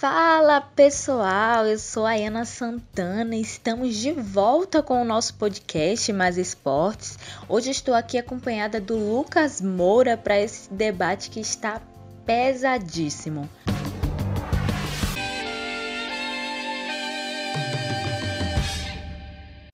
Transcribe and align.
Fala 0.00 0.62
pessoal, 0.62 1.66
eu 1.66 1.78
sou 1.78 2.06
a 2.06 2.14
Ana 2.14 2.46
Santana 2.46 3.36
e 3.36 3.42
estamos 3.42 3.96
de 3.96 4.12
volta 4.12 4.82
com 4.82 5.02
o 5.02 5.04
nosso 5.04 5.34
podcast 5.34 6.10
Mais 6.10 6.38
Esportes. 6.38 7.18
Hoje 7.46 7.70
estou 7.70 7.92
aqui 7.92 8.16
acompanhada 8.16 8.80
do 8.80 8.96
Lucas 8.96 9.60
Moura 9.60 10.16
para 10.16 10.40
esse 10.40 10.72
debate 10.72 11.28
que 11.28 11.38
está 11.38 11.82
pesadíssimo. 12.24 13.46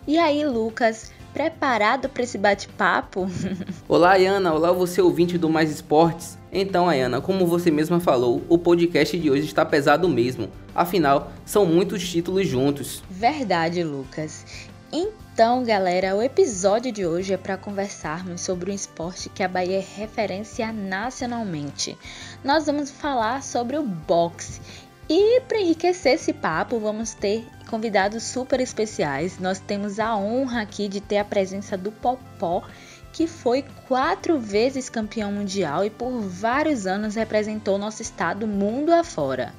E 0.08 0.18
aí, 0.18 0.44
Lucas, 0.44 1.12
preparado 1.36 2.08
para 2.08 2.22
esse 2.22 2.38
bate-papo? 2.38 3.28
Olá, 3.86 4.12
Ayana. 4.12 4.54
Olá, 4.54 4.72
você 4.72 5.02
ouvinte 5.02 5.36
do 5.36 5.50
Mais 5.50 5.70
Esportes. 5.70 6.38
Então, 6.50 6.88
Ayana, 6.88 7.20
como 7.20 7.46
você 7.46 7.70
mesma 7.70 8.00
falou, 8.00 8.42
o 8.48 8.56
podcast 8.56 9.18
de 9.18 9.30
hoje 9.30 9.44
está 9.44 9.62
pesado 9.62 10.08
mesmo. 10.08 10.48
Afinal, 10.74 11.30
são 11.44 11.66
muitos 11.66 12.08
títulos 12.08 12.48
juntos. 12.48 13.02
Verdade, 13.10 13.84
Lucas. 13.84 14.46
Então, 14.90 15.62
galera, 15.62 16.16
o 16.16 16.22
episódio 16.22 16.90
de 16.90 17.04
hoje 17.04 17.34
é 17.34 17.36
para 17.36 17.58
conversarmos 17.58 18.40
sobre 18.40 18.70
um 18.70 18.74
esporte 18.74 19.28
que 19.28 19.42
a 19.42 19.48
Bahia 19.48 19.76
é 19.76 19.84
referência 19.94 20.72
nacionalmente. 20.72 21.98
Nós 22.42 22.64
vamos 22.64 22.90
falar 22.90 23.42
sobre 23.42 23.76
o 23.76 23.82
boxe. 23.82 24.58
E 25.08 25.40
para 25.42 25.60
enriquecer 25.60 26.14
esse 26.14 26.32
papo, 26.32 26.80
vamos 26.80 27.14
ter 27.14 27.46
convidados 27.70 28.24
super 28.24 28.58
especiais. 28.60 29.38
Nós 29.38 29.60
temos 29.60 30.00
a 30.00 30.16
honra 30.16 30.62
aqui 30.62 30.88
de 30.88 31.00
ter 31.00 31.18
a 31.18 31.24
presença 31.24 31.76
do 31.76 31.92
Popó, 31.92 32.64
que 33.12 33.28
foi 33.28 33.64
quatro 33.86 34.40
vezes 34.40 34.90
campeão 34.90 35.30
mundial 35.30 35.84
e 35.84 35.90
por 35.90 36.20
vários 36.20 36.88
anos 36.88 37.14
representou 37.14 37.78
nosso 37.78 38.02
estado 38.02 38.48
mundo 38.48 38.92
afora. 38.92 39.54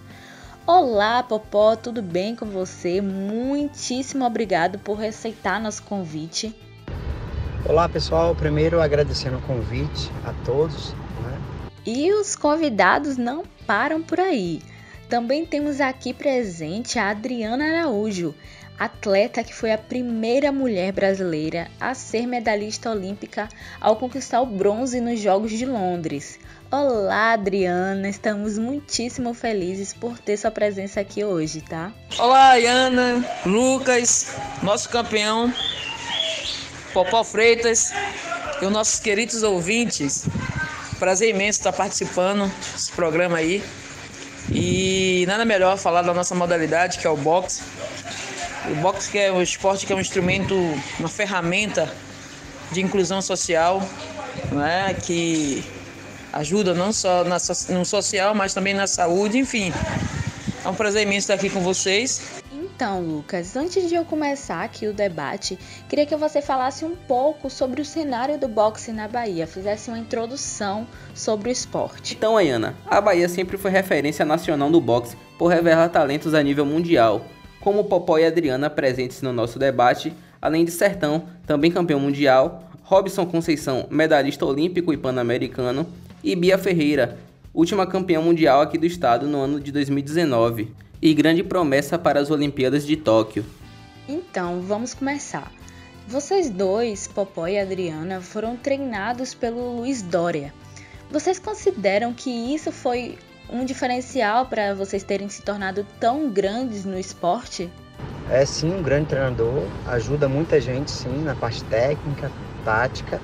Olá, 0.65 1.23
Popó, 1.23 1.77
tudo 1.77 2.01
bem 2.01 2.35
com 2.35 2.47
você? 2.47 2.99
Muitíssimo 2.99 4.25
obrigado 4.25 4.77
por 4.79 5.01
aceitar 5.01 5.61
nosso 5.61 5.81
convite. 5.83 6.53
Olá, 7.65 7.87
pessoal. 7.87 8.35
Primeiro, 8.35 8.81
agradecendo 8.81 9.37
o 9.37 9.41
convite 9.41 10.11
a 10.25 10.33
todos. 10.43 10.91
Né? 10.91 11.41
E 11.85 12.11
os 12.11 12.35
convidados 12.35 13.15
não 13.15 13.45
param 13.65 14.01
por 14.01 14.19
aí. 14.19 14.61
Também 15.09 15.45
temos 15.45 15.79
aqui 15.79 16.13
presente 16.13 16.99
a 16.99 17.09
Adriana 17.09 17.63
Araújo, 17.63 18.35
atleta 18.77 19.41
que 19.41 19.53
foi 19.53 19.71
a 19.71 19.77
primeira 19.77 20.51
mulher 20.51 20.91
brasileira 20.91 21.69
a 21.79 21.93
ser 21.93 22.27
medalhista 22.27 22.91
olímpica 22.91 23.47
ao 23.79 23.95
conquistar 23.95 24.41
o 24.41 24.45
bronze 24.45 24.99
nos 24.99 25.21
Jogos 25.21 25.51
de 25.51 25.65
Londres. 25.65 26.37
Olá, 26.69 27.31
Adriana, 27.31 28.09
estamos 28.09 28.57
muitíssimo 28.57 29.33
felizes 29.33 29.93
por 29.93 30.19
ter 30.19 30.35
sua 30.35 30.51
presença 30.51 30.99
aqui 30.99 31.23
hoje, 31.23 31.61
tá? 31.61 31.93
Olá, 32.19 32.55
Ana, 32.55 33.25
Lucas, 33.45 34.35
nosso 34.61 34.89
campeão, 34.89 35.53
Popó 36.93 37.23
Freitas 37.23 37.93
e 38.61 38.65
os 38.65 38.71
nossos 38.73 38.99
queridos 38.99 39.41
ouvintes. 39.41 40.27
Prazer 40.99 41.29
imenso 41.29 41.59
estar 41.59 41.71
participando 41.71 42.51
desse 42.73 42.91
programa 42.91 43.37
aí. 43.37 43.63
E 44.51 45.25
nada 45.27 45.43
melhor 45.45 45.77
falar 45.77 46.01
da 46.01 46.13
nossa 46.13 46.33
modalidade, 46.33 46.99
que 46.99 47.07
é 47.07 47.09
o 47.09 47.17
boxe. 47.17 47.61
O 48.69 48.75
boxe 48.75 49.09
que 49.09 49.17
é 49.17 49.31
o 49.31 49.41
esporte 49.41 49.85
que 49.85 49.93
é 49.93 49.95
um 49.95 49.99
instrumento, 49.99 50.55
uma 50.99 51.09
ferramenta 51.09 51.91
de 52.71 52.81
inclusão 52.81 53.21
social, 53.21 53.81
né, 54.51 54.95
que 55.03 55.63
ajuda 56.33 56.73
não 56.73 56.91
só 56.91 57.23
na, 57.23 57.37
no 57.69 57.85
social, 57.85 58.35
mas 58.35 58.53
também 58.53 58.73
na 58.73 58.87
saúde, 58.87 59.37
enfim. 59.37 59.73
É 60.63 60.67
um 60.67 60.73
prazer 60.73 61.03
imenso 61.03 61.19
estar 61.19 61.35
aqui 61.35 61.49
com 61.49 61.61
vocês. 61.61 62.21
Então, 62.77 63.01
Lucas, 63.01 63.55
antes 63.55 63.89
de 63.89 63.95
eu 63.95 64.05
começar 64.05 64.63
aqui 64.63 64.85
o 64.85 64.93
debate, 64.93 65.57
queria 65.89 66.05
que 66.05 66.15
você 66.15 66.43
falasse 66.43 66.85
um 66.85 66.95
pouco 66.95 67.49
sobre 67.49 67.81
o 67.81 67.85
cenário 67.85 68.37
do 68.37 68.47
boxe 68.47 68.91
na 68.91 69.07
Bahia, 69.07 69.47
fizesse 69.47 69.89
uma 69.89 69.97
introdução 69.97 70.85
sobre 71.15 71.49
o 71.49 71.51
esporte. 71.51 72.13
Então, 72.15 72.37
Ayana, 72.37 72.75
a 72.85 73.01
Bahia 73.01 73.27
sempre 73.27 73.57
foi 73.57 73.71
referência 73.71 74.23
nacional 74.23 74.69
do 74.69 74.79
boxe 74.79 75.17
por 75.39 75.47
revelar 75.47 75.89
talentos 75.89 76.35
a 76.35 76.43
nível 76.43 76.67
mundial, 76.67 77.25
como 77.61 77.85
Popó 77.85 78.19
e 78.19 78.25
Adriana 78.27 78.69
presentes 78.69 79.23
no 79.23 79.33
nosso 79.33 79.57
debate, 79.57 80.13
além 80.39 80.63
de 80.63 80.69
Sertão, 80.69 81.23
também 81.47 81.71
campeão 81.71 81.99
mundial, 81.99 82.69
Robson 82.83 83.25
Conceição, 83.25 83.87
medalhista 83.89 84.45
olímpico 84.45 84.93
e 84.93 84.97
pan-americano, 84.97 85.83
e 86.23 86.35
Bia 86.35 86.59
Ferreira, 86.59 87.17
última 87.55 87.87
campeã 87.87 88.21
mundial 88.21 88.61
aqui 88.61 88.77
do 88.77 88.85
estado 88.85 89.25
no 89.25 89.39
ano 89.39 89.59
de 89.59 89.71
2019 89.71 90.85
e 91.01 91.13
grande 91.13 91.43
promessa 91.43 91.97
para 91.97 92.19
as 92.19 92.29
Olimpíadas 92.31 92.85
de 92.85 92.95
Tóquio. 92.95 93.45
Então, 94.07 94.61
vamos 94.61 94.93
começar. 94.93 95.51
Vocês 96.07 96.49
dois, 96.49 97.07
Popó 97.07 97.47
e 97.47 97.59
Adriana, 97.59 98.21
foram 98.21 98.55
treinados 98.55 99.33
pelo 99.33 99.77
Luiz 99.77 100.01
Dória. 100.01 100.53
Vocês 101.11 101.39
consideram 101.39 102.13
que 102.13 102.29
isso 102.29 102.71
foi 102.71 103.17
um 103.49 103.65
diferencial 103.65 104.45
para 104.45 104.73
vocês 104.73 105.03
terem 105.03 105.29
se 105.29 105.41
tornado 105.41 105.85
tão 105.99 106.29
grandes 106.29 106.85
no 106.85 106.97
esporte? 106.97 107.69
É 108.29 108.45
sim, 108.45 108.73
um 108.73 108.81
grande 108.81 109.07
treinador, 109.07 109.63
ajuda 109.87 110.27
muita 110.27 110.59
gente 110.59 110.91
sim 110.91 111.23
na 111.23 111.33
parte 111.35 111.63
técnica, 111.65 112.31
tática, 112.63 113.21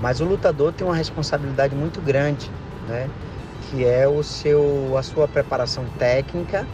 mas 0.00 0.20
o 0.20 0.24
lutador 0.24 0.72
tem 0.72 0.86
uma 0.86 0.96
responsabilidade 0.96 1.74
muito 1.74 2.00
grande, 2.00 2.50
né? 2.86 3.08
Que 3.70 3.84
é 3.84 4.06
o 4.06 4.22
seu, 4.22 4.96
a 4.96 5.02
sua 5.02 5.26
preparação 5.26 5.84
técnica, 5.98 6.66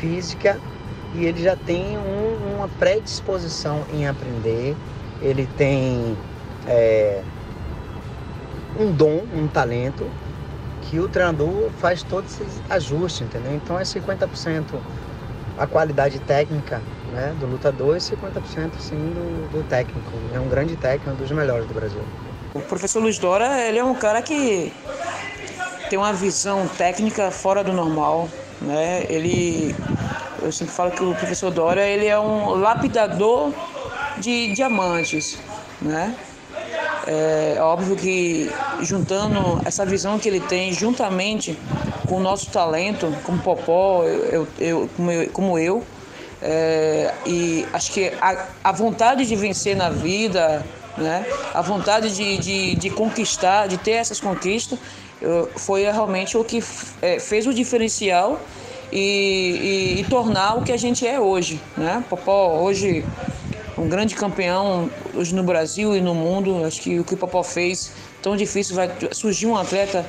física, 0.00 0.58
e 1.14 1.24
ele 1.24 1.42
já 1.42 1.56
tem 1.56 1.96
um, 1.96 2.56
uma 2.56 2.68
predisposição 2.68 3.84
em 3.92 4.06
aprender, 4.06 4.76
ele 5.22 5.48
tem 5.56 6.16
é, 6.66 7.22
um 8.78 8.92
dom, 8.92 9.22
um 9.34 9.48
talento, 9.48 10.08
que 10.82 10.98
o 10.98 11.08
treinador 11.08 11.70
faz 11.78 12.02
todos 12.02 12.40
esses 12.40 12.62
ajustes, 12.70 13.22
entendeu? 13.22 13.54
Então 13.54 13.78
é 13.78 13.82
50% 13.82 14.64
a 15.58 15.66
qualidade 15.66 16.18
técnica 16.20 16.80
né, 17.12 17.34
do 17.40 17.46
lutador 17.46 17.96
e 17.96 18.00
50% 18.00 18.78
sim 18.78 18.96
do, 18.96 19.50
do 19.50 19.68
técnico. 19.68 20.12
É 20.32 20.38
um 20.38 20.48
grande 20.48 20.76
técnico, 20.76 21.10
um 21.10 21.14
dos 21.14 21.30
melhores 21.30 21.66
do 21.66 21.74
Brasil. 21.74 22.00
O 22.54 22.60
professor 22.60 23.00
Luiz 23.00 23.18
Dora, 23.18 23.60
ele 23.60 23.78
é 23.78 23.84
um 23.84 23.94
cara 23.94 24.22
que 24.22 24.72
tem 25.88 25.98
uma 25.98 26.12
visão 26.12 26.66
técnica 26.68 27.30
fora 27.30 27.64
do 27.64 27.72
normal, 27.72 28.28
né? 28.60 29.04
Ele, 29.08 29.74
eu 30.42 30.52
sempre 30.52 30.74
falo 30.74 30.90
que 30.90 31.02
o 31.02 31.14
professor 31.14 31.50
Dória 31.50 31.82
ele 31.82 32.06
é 32.06 32.18
um 32.18 32.54
lapidador 32.54 33.52
de 34.18 34.52
diamantes, 34.52 35.38
né? 35.80 36.14
É 37.06 37.56
óbvio 37.60 37.96
que 37.96 38.50
juntando 38.82 39.60
essa 39.64 39.86
visão 39.86 40.18
que 40.18 40.28
ele 40.28 40.40
tem 40.40 40.72
juntamente 40.72 41.58
com 42.06 42.16
o 42.16 42.20
nosso 42.20 42.50
talento, 42.50 43.14
como 43.24 43.38
Popó, 43.38 44.04
eu, 44.04 44.46
eu, 44.58 44.90
como 44.94 45.10
eu, 45.10 45.30
como 45.30 45.58
eu 45.58 45.82
é, 46.40 47.12
e 47.26 47.66
acho 47.72 47.92
que 47.92 48.12
a, 48.20 48.46
a 48.62 48.72
vontade 48.72 49.26
de 49.26 49.34
vencer 49.34 49.76
na 49.76 49.90
vida, 49.90 50.64
né? 50.96 51.26
a 51.52 51.60
vontade 51.60 52.14
de, 52.14 52.38
de, 52.38 52.74
de 52.76 52.90
conquistar, 52.90 53.66
de 53.66 53.76
ter 53.76 53.92
essas 53.92 54.20
conquistas, 54.20 54.78
foi 55.56 55.82
realmente 55.82 56.36
o 56.36 56.44
que 56.44 56.62
é, 57.02 57.18
fez 57.18 57.46
o 57.46 57.54
diferencial 57.54 58.40
e, 58.92 59.96
e, 59.96 60.00
e, 60.00 60.04
tornar 60.04 60.54
o 60.58 60.62
que 60.62 60.72
a 60.72 60.76
gente 60.76 61.06
é 61.06 61.20
hoje. 61.20 61.60
Né? 61.76 62.02
Popó 62.08 62.60
hoje 62.60 63.04
um 63.76 63.88
grande 63.88 64.14
campeão 64.14 64.90
hoje 65.14 65.34
no 65.34 65.42
Brasil 65.42 65.96
e 65.96 66.00
no 66.00 66.14
mundo. 66.14 66.64
Acho 66.64 66.80
que 66.80 66.98
o 66.98 67.04
que 67.04 67.14
o 67.14 67.16
Popó 67.16 67.42
fez 67.42 67.92
tão 68.22 68.36
difícil 68.36 68.74
vai 68.74 68.90
surgir 69.12 69.46
um 69.46 69.56
atleta 69.56 70.04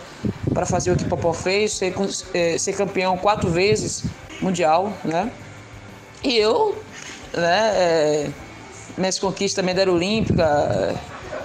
para 0.53 0.65
fazer 0.65 0.91
o 0.91 0.95
que 0.95 1.03
o 1.03 1.07
Popó 1.07 1.33
fez, 1.33 1.73
ser, 1.73 1.93
é, 2.33 2.57
ser 2.57 2.73
campeão 2.73 3.17
quatro 3.17 3.49
vezes 3.49 4.03
mundial, 4.41 4.93
né? 5.03 5.31
E 6.23 6.35
eu, 6.37 6.77
né? 7.33 7.71
É, 7.75 8.29
minhas 8.97 9.19
conquistas 9.19 9.63
medalha 9.63 9.91
olímpica, 9.91 10.95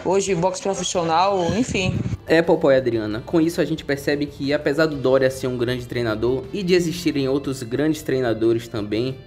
hoje 0.05 0.35
boxe 0.35 0.63
profissional, 0.63 1.55
enfim. 1.55 1.99
É, 2.27 2.41
Popó 2.41 2.73
e 2.73 2.77
Adriana. 2.77 3.23
Com 3.25 3.41
isso 3.41 3.61
a 3.61 3.65
gente 3.65 3.85
percebe 3.85 4.27
que, 4.27 4.53
apesar 4.53 4.87
do 4.87 4.97
Dória 4.97 5.31
ser 5.31 5.47
um 5.47 5.59
grande 5.59 5.87
treinador 5.87 6.45
e 6.53 6.63
de 6.63 6.75
existirem 6.75 7.29
outros 7.29 7.63
grandes 7.63 8.03
treinadores 8.03 8.67
também, 8.67 9.19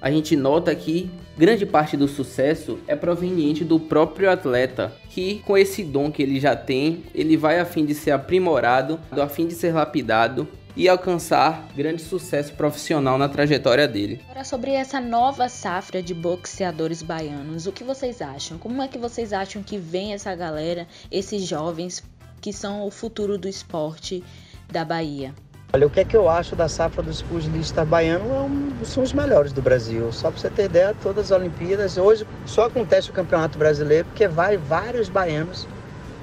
a 0.00 0.10
gente 0.10 0.34
nota 0.34 0.74
que 0.74 1.10
grande 1.36 1.64
parte 1.64 1.96
do 1.96 2.08
sucesso 2.08 2.78
é 2.88 2.96
proveniente 2.96 3.64
do 3.64 3.78
próprio 3.78 4.30
atleta, 4.30 4.92
que 5.10 5.42
com 5.46 5.56
esse 5.56 5.84
dom 5.84 6.10
que 6.10 6.22
ele 6.22 6.40
já 6.40 6.56
tem, 6.56 7.04
ele 7.14 7.36
vai 7.36 7.60
a 7.60 7.64
fim 7.64 7.84
de 7.84 7.94
ser 7.94 8.10
aprimorado, 8.10 8.98
a 9.12 9.28
fim 9.28 9.46
de 9.46 9.54
ser 9.54 9.72
lapidado 9.72 10.48
e 10.76 10.88
alcançar 10.88 11.68
grande 11.76 12.02
sucesso 12.02 12.54
profissional 12.54 13.18
na 13.18 13.28
trajetória 13.28 13.86
dele. 13.86 14.20
Agora 14.30 14.44
sobre 14.44 14.70
essa 14.70 15.00
nova 15.00 15.48
safra 15.48 16.02
de 16.02 16.14
boxeadores 16.14 17.02
baianos, 17.02 17.66
o 17.66 17.72
que 17.72 17.84
vocês 17.84 18.22
acham? 18.22 18.58
Como 18.58 18.80
é 18.80 18.88
que 18.88 18.98
vocês 18.98 19.32
acham 19.32 19.62
que 19.62 19.76
vem 19.76 20.14
essa 20.14 20.34
galera, 20.34 20.86
esses 21.10 21.42
jovens 21.42 22.02
que 22.40 22.52
são 22.52 22.86
o 22.86 22.90
futuro 22.90 23.36
do 23.36 23.48
esporte 23.48 24.24
da 24.70 24.84
Bahia? 24.84 25.34
Olha, 25.72 25.86
o 25.86 25.90
que 25.90 26.00
é 26.00 26.04
que 26.04 26.16
eu 26.16 26.28
acho 26.28 26.56
da 26.56 26.68
safra 26.68 27.00
dos 27.00 27.22
pugilistas 27.22 27.86
baianos 27.86 28.28
é 28.28 28.40
um, 28.40 28.84
são 28.84 29.04
os 29.04 29.12
melhores 29.12 29.52
do 29.52 29.62
Brasil. 29.62 30.10
Só 30.10 30.30
para 30.30 30.40
você 30.40 30.50
ter 30.50 30.64
ideia, 30.64 30.96
todas 31.00 31.30
as 31.30 31.38
Olimpíadas, 31.38 31.96
hoje 31.96 32.26
só 32.44 32.64
acontece 32.64 33.10
o 33.10 33.12
Campeonato 33.12 33.56
Brasileiro 33.56 34.04
porque 34.06 34.26
vai 34.26 34.56
vários 34.56 35.08
baianos 35.08 35.68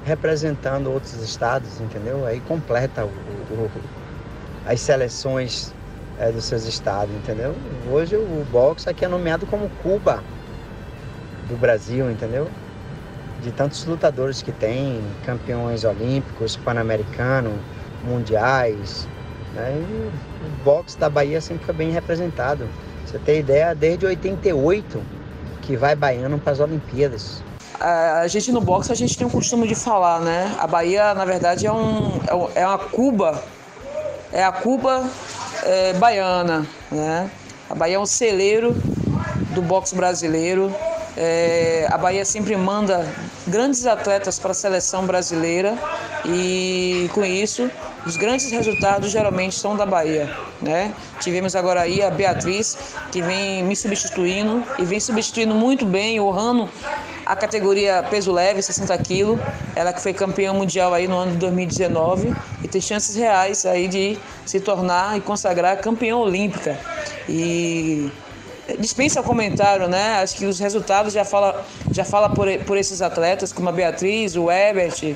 representando 0.03 0.91
outros 0.91 1.13
estados, 1.21 1.79
entendeu? 1.79 2.25
Aí 2.25 2.41
completa 2.41 3.05
o, 3.05 3.07
o, 3.07 3.71
as 4.65 4.81
seleções 4.81 5.73
é, 6.19 6.31
dos 6.31 6.43
seus 6.43 6.65
estados, 6.65 7.13
entendeu? 7.15 7.55
Hoje 7.89 8.17
o 8.17 8.45
boxe 8.51 8.89
aqui 8.89 9.05
é 9.05 9.07
nomeado 9.07 9.45
como 9.45 9.69
Cuba 9.81 10.21
do 11.47 11.55
Brasil, 11.55 12.09
entendeu? 12.11 12.49
De 13.41 13.51
tantos 13.51 13.85
lutadores 13.85 14.41
que 14.41 14.51
tem, 14.51 15.01
campeões 15.25 15.83
olímpicos, 15.83 16.55
pan-americano, 16.57 17.57
mundiais, 18.03 19.07
né? 19.53 19.75
E 19.77 20.45
o 20.45 20.63
boxe 20.63 20.97
da 20.97 21.09
Bahia 21.09 21.39
sempre 21.39 21.65
foi 21.65 21.75
bem 21.75 21.91
representado. 21.91 22.67
Você 23.05 23.19
tem 23.19 23.39
ideia, 23.39 23.73
desde 23.73 24.05
88 24.05 25.01
que 25.61 25.77
vai 25.77 25.95
baiano 25.95 26.39
para 26.39 26.53
as 26.53 26.59
Olimpíadas 26.59 27.43
a 27.79 28.27
gente 28.27 28.51
no 28.51 28.61
boxe 28.61 28.91
a 28.91 28.95
gente 28.95 29.17
tem 29.17 29.27
o 29.27 29.29
costume 29.29 29.67
de 29.67 29.75
falar, 29.75 30.19
né? 30.19 30.55
A 30.59 30.67
Bahia, 30.67 31.13
na 31.13 31.25
verdade, 31.25 31.67
é, 31.67 31.71
um, 31.71 32.19
é, 32.55 32.61
é 32.61 32.67
uma 32.67 32.77
Cuba, 32.77 33.43
é 34.31 34.43
a 34.43 34.51
Cuba 34.51 35.07
é, 35.63 35.93
baiana, 35.93 36.65
né? 36.91 37.29
A 37.69 37.75
Bahia 37.75 37.97
é 37.97 37.99
um 37.99 38.05
celeiro 38.05 38.73
do 39.53 39.61
boxe 39.61 39.95
brasileiro. 39.95 40.73
É, 41.19 41.89
a 41.89 41.97
Bahia 41.97 42.23
sempre 42.23 42.55
manda 42.55 43.11
grandes 43.47 43.87
atletas 43.87 44.37
para 44.37 44.51
a 44.51 44.53
seleção 44.53 45.03
brasileira 45.07 45.75
e 46.23 47.09
com 47.11 47.25
isso 47.25 47.67
os 48.05 48.15
grandes 48.15 48.51
resultados 48.51 49.11
geralmente 49.11 49.55
são 49.55 49.75
da 49.75 49.83
Bahia, 49.83 50.29
né? 50.61 50.93
Tivemos 51.19 51.55
agora 51.55 51.81
aí 51.81 52.03
a 52.03 52.11
Beatriz 52.11 52.77
que 53.11 53.21
vem 53.21 53.63
me 53.63 53.75
substituindo 53.75 54.63
e 54.77 54.85
vem 54.85 54.99
substituindo 54.99 55.55
muito 55.55 55.87
bem, 55.87 56.19
honrando 56.19 56.69
a 57.25 57.35
categoria 57.35 58.05
peso 58.09 58.31
leve, 58.31 58.61
60 58.61 58.95
quilos. 58.99 59.39
Ela 59.75 59.91
que 59.91 60.01
foi 60.01 60.13
campeã 60.13 60.53
mundial 60.53 60.93
aí 60.93 61.07
no 61.07 61.17
ano 61.17 61.31
de 61.31 61.37
2019 61.39 62.33
e 62.63 62.67
tem 62.67 62.79
chances 62.79 63.15
reais 63.15 63.65
aí 63.65 63.87
de 63.87 64.19
se 64.45 64.59
tornar 64.59 65.17
e 65.17 65.21
consagrar 65.21 65.77
campeã 65.77 66.15
olímpica. 66.15 66.79
E 67.27 68.09
dispensa 68.79 69.21
comentário, 69.23 69.87
né? 69.87 70.19
Acho 70.21 70.35
que 70.35 70.45
os 70.45 70.59
resultados 70.59 71.13
já 71.13 71.23
fala, 71.23 71.65
já 71.91 72.03
fala 72.03 72.29
por, 72.29 72.47
por 72.65 72.77
esses 72.77 73.01
atletas, 73.01 73.53
como 73.53 73.69
a 73.69 73.71
Beatriz, 73.71 74.35
o 74.35 74.51
Ebert 74.51 75.15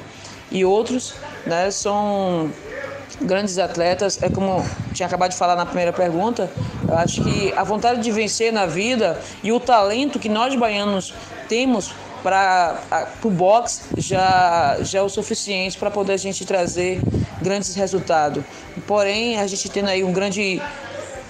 e 0.51 0.65
outros, 0.65 1.13
né? 1.45 1.69
São 1.71 2.51
grandes 3.21 3.57
atletas. 3.57 4.21
É 4.21 4.29
como 4.29 4.65
tinha 4.93 5.07
acabado 5.07 5.31
de 5.31 5.37
falar 5.37 5.55
na 5.55 5.65
primeira 5.65 5.93
pergunta, 5.93 6.49
eu 6.87 6.97
acho 6.97 7.23
que 7.23 7.53
a 7.55 7.63
vontade 7.63 8.01
de 8.01 8.11
vencer 8.11 8.51
na 8.51 8.65
vida 8.65 9.19
e 9.43 9.51
o 9.51 9.59
talento 9.59 10.19
que 10.19 10.29
nós 10.29 10.55
baianos 10.55 11.13
temos 11.47 11.93
para 12.21 13.07
o 13.23 13.29
boxe 13.29 13.81
já, 13.97 14.77
já 14.81 14.99
é 14.99 15.01
o 15.01 15.09
suficiente 15.09 15.77
para 15.77 15.89
poder 15.89 16.13
a 16.13 16.17
gente 16.17 16.45
trazer 16.45 17.01
grandes 17.41 17.73
resultados. 17.75 18.43
Porém, 18.85 19.39
a 19.39 19.47
gente 19.47 19.67
tendo 19.69 19.89
aí 19.89 20.03
um 20.03 20.13
grande 20.13 20.61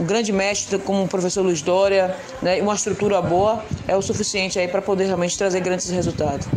um 0.02 0.06
grande 0.06 0.34
mestre 0.34 0.80
como 0.80 1.04
o 1.04 1.08
professor 1.08 1.44
Luiz 1.44 1.62
Dória, 1.62 2.16
né, 2.42 2.60
uma 2.60 2.74
estrutura 2.74 3.22
boa, 3.22 3.64
é 3.88 3.96
o 3.96 4.02
suficiente 4.02 4.58
aí 4.58 4.68
para 4.68 4.82
poder 4.82 5.06
realmente 5.06 5.38
trazer 5.38 5.60
grandes 5.60 5.88
resultados. 5.92 6.48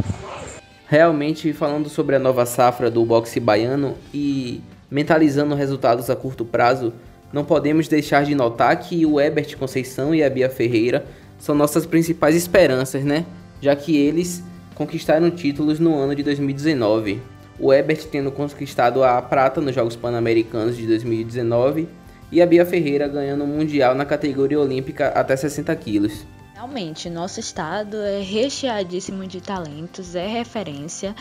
Realmente, 0.86 1.52
falando 1.52 1.90
sobre 1.90 2.16
a 2.16 2.18
nova 2.18 2.46
safra 2.46 2.90
do 2.90 3.04
boxe 3.04 3.38
baiano 3.38 3.96
e 4.14 4.62
mentalizando 4.90 5.54
resultados 5.54 6.08
a 6.08 6.16
curto 6.16 6.44
prazo, 6.44 6.94
não 7.32 7.44
podemos 7.44 7.86
deixar 7.86 8.24
de 8.24 8.34
notar 8.34 8.78
que 8.78 9.04
o 9.04 9.20
Ebert 9.20 9.56
Conceição 9.58 10.14
e 10.14 10.22
a 10.22 10.30
Bia 10.30 10.48
Ferreira 10.48 11.04
são 11.38 11.54
nossas 11.54 11.84
principais 11.84 12.34
esperanças, 12.34 13.04
né? 13.04 13.26
Já 13.60 13.76
que 13.76 13.96
eles 13.96 14.42
conquistaram 14.74 15.30
títulos 15.30 15.78
no 15.78 15.94
ano 15.98 16.14
de 16.14 16.22
2019. 16.22 17.20
O 17.58 17.72
Ebert 17.72 18.06
tendo 18.10 18.30
conquistado 18.32 19.04
a 19.04 19.20
prata 19.20 19.60
nos 19.60 19.74
Jogos 19.74 19.96
Pan-Americanos 19.96 20.76
de 20.76 20.86
2019 20.86 21.88
e 22.34 22.42
a 22.42 22.46
Bia 22.46 22.66
Ferreira 22.66 23.08
ganhando 23.08 23.44
o 23.44 23.46
Mundial 23.46 23.94
na 23.94 24.04
categoria 24.04 24.60
olímpica 24.60 25.08
até 25.08 25.34
60 25.34 25.74
quilos. 25.76 26.26
Realmente, 26.54 27.08
nosso 27.08 27.40
estado 27.40 27.96
é 27.96 28.20
recheadíssimo 28.20 29.26
de 29.26 29.40
talentos, 29.40 30.14
é 30.14 30.26
referência 30.26 31.14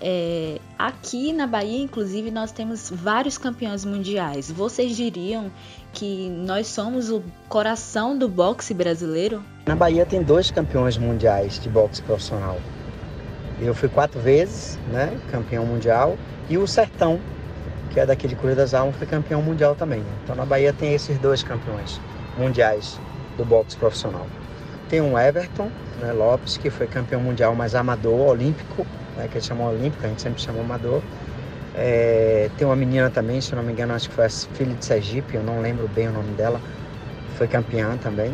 é, 0.00 0.58
aqui 0.78 1.32
na 1.32 1.46
Bahia, 1.46 1.82
inclusive, 1.82 2.30
nós 2.30 2.52
temos 2.52 2.90
vários 2.90 3.38
campeões 3.38 3.84
mundiais. 3.84 4.50
Vocês 4.50 4.96
diriam 4.96 5.50
que 5.92 6.28
nós 6.28 6.66
somos 6.66 7.10
o 7.10 7.22
coração 7.48 8.16
do 8.16 8.28
boxe 8.28 8.74
brasileiro? 8.74 9.42
Na 9.64 9.74
Bahia 9.74 10.04
tem 10.04 10.22
dois 10.22 10.50
campeões 10.50 10.98
mundiais 10.98 11.58
de 11.58 11.68
boxe 11.68 12.02
profissional. 12.02 12.58
Eu 13.60 13.74
fui 13.74 13.88
quatro 13.88 14.20
vezes, 14.20 14.78
né, 14.92 15.18
campeão 15.30 15.64
mundial, 15.64 16.18
e 16.48 16.58
o 16.58 16.66
Sertão, 16.66 17.18
que 17.90 18.00
é 18.00 18.06
daqui 18.06 18.28
de 18.28 18.36
Cruz 18.36 18.56
das 18.56 18.74
Almas, 18.74 18.96
foi 18.96 19.06
campeão 19.06 19.42
mundial 19.42 19.74
também. 19.74 20.02
Então 20.22 20.36
na 20.36 20.44
Bahia 20.44 20.72
tem 20.72 20.94
esses 20.94 21.18
dois 21.18 21.42
campeões 21.42 22.00
mundiais 22.36 23.00
do 23.36 23.44
boxe 23.44 23.76
profissional. 23.76 24.26
Tem 24.88 25.00
um 25.00 25.18
Everton 25.18 25.70
né, 26.00 26.12
Lopes, 26.12 26.56
que 26.56 26.70
foi 26.70 26.86
campeão 26.86 27.20
mundial, 27.20 27.54
mas 27.54 27.74
amador, 27.74 28.28
olímpico, 28.28 28.86
né, 29.16 29.28
que 29.28 29.34
eles 29.34 29.46
chamam 29.46 29.68
olímpico, 29.68 30.04
a 30.04 30.08
gente 30.08 30.22
sempre 30.22 30.40
chama 30.40 30.60
amador. 30.60 31.02
É, 31.74 32.48
tem 32.56 32.66
uma 32.66 32.76
menina 32.76 33.10
também, 33.10 33.40
se 33.40 33.54
não 33.54 33.62
me 33.62 33.72
engano, 33.72 33.92
acho 33.94 34.08
que 34.08 34.14
foi 34.14 34.24
a 34.26 34.30
filha 34.30 34.74
de 34.74 34.84
Sergipe, 34.84 35.34
eu 35.34 35.42
não 35.42 35.60
lembro 35.60 35.88
bem 35.88 36.08
o 36.08 36.12
nome 36.12 36.32
dela, 36.34 36.60
foi 37.36 37.46
campeã 37.46 37.96
também. 37.98 38.32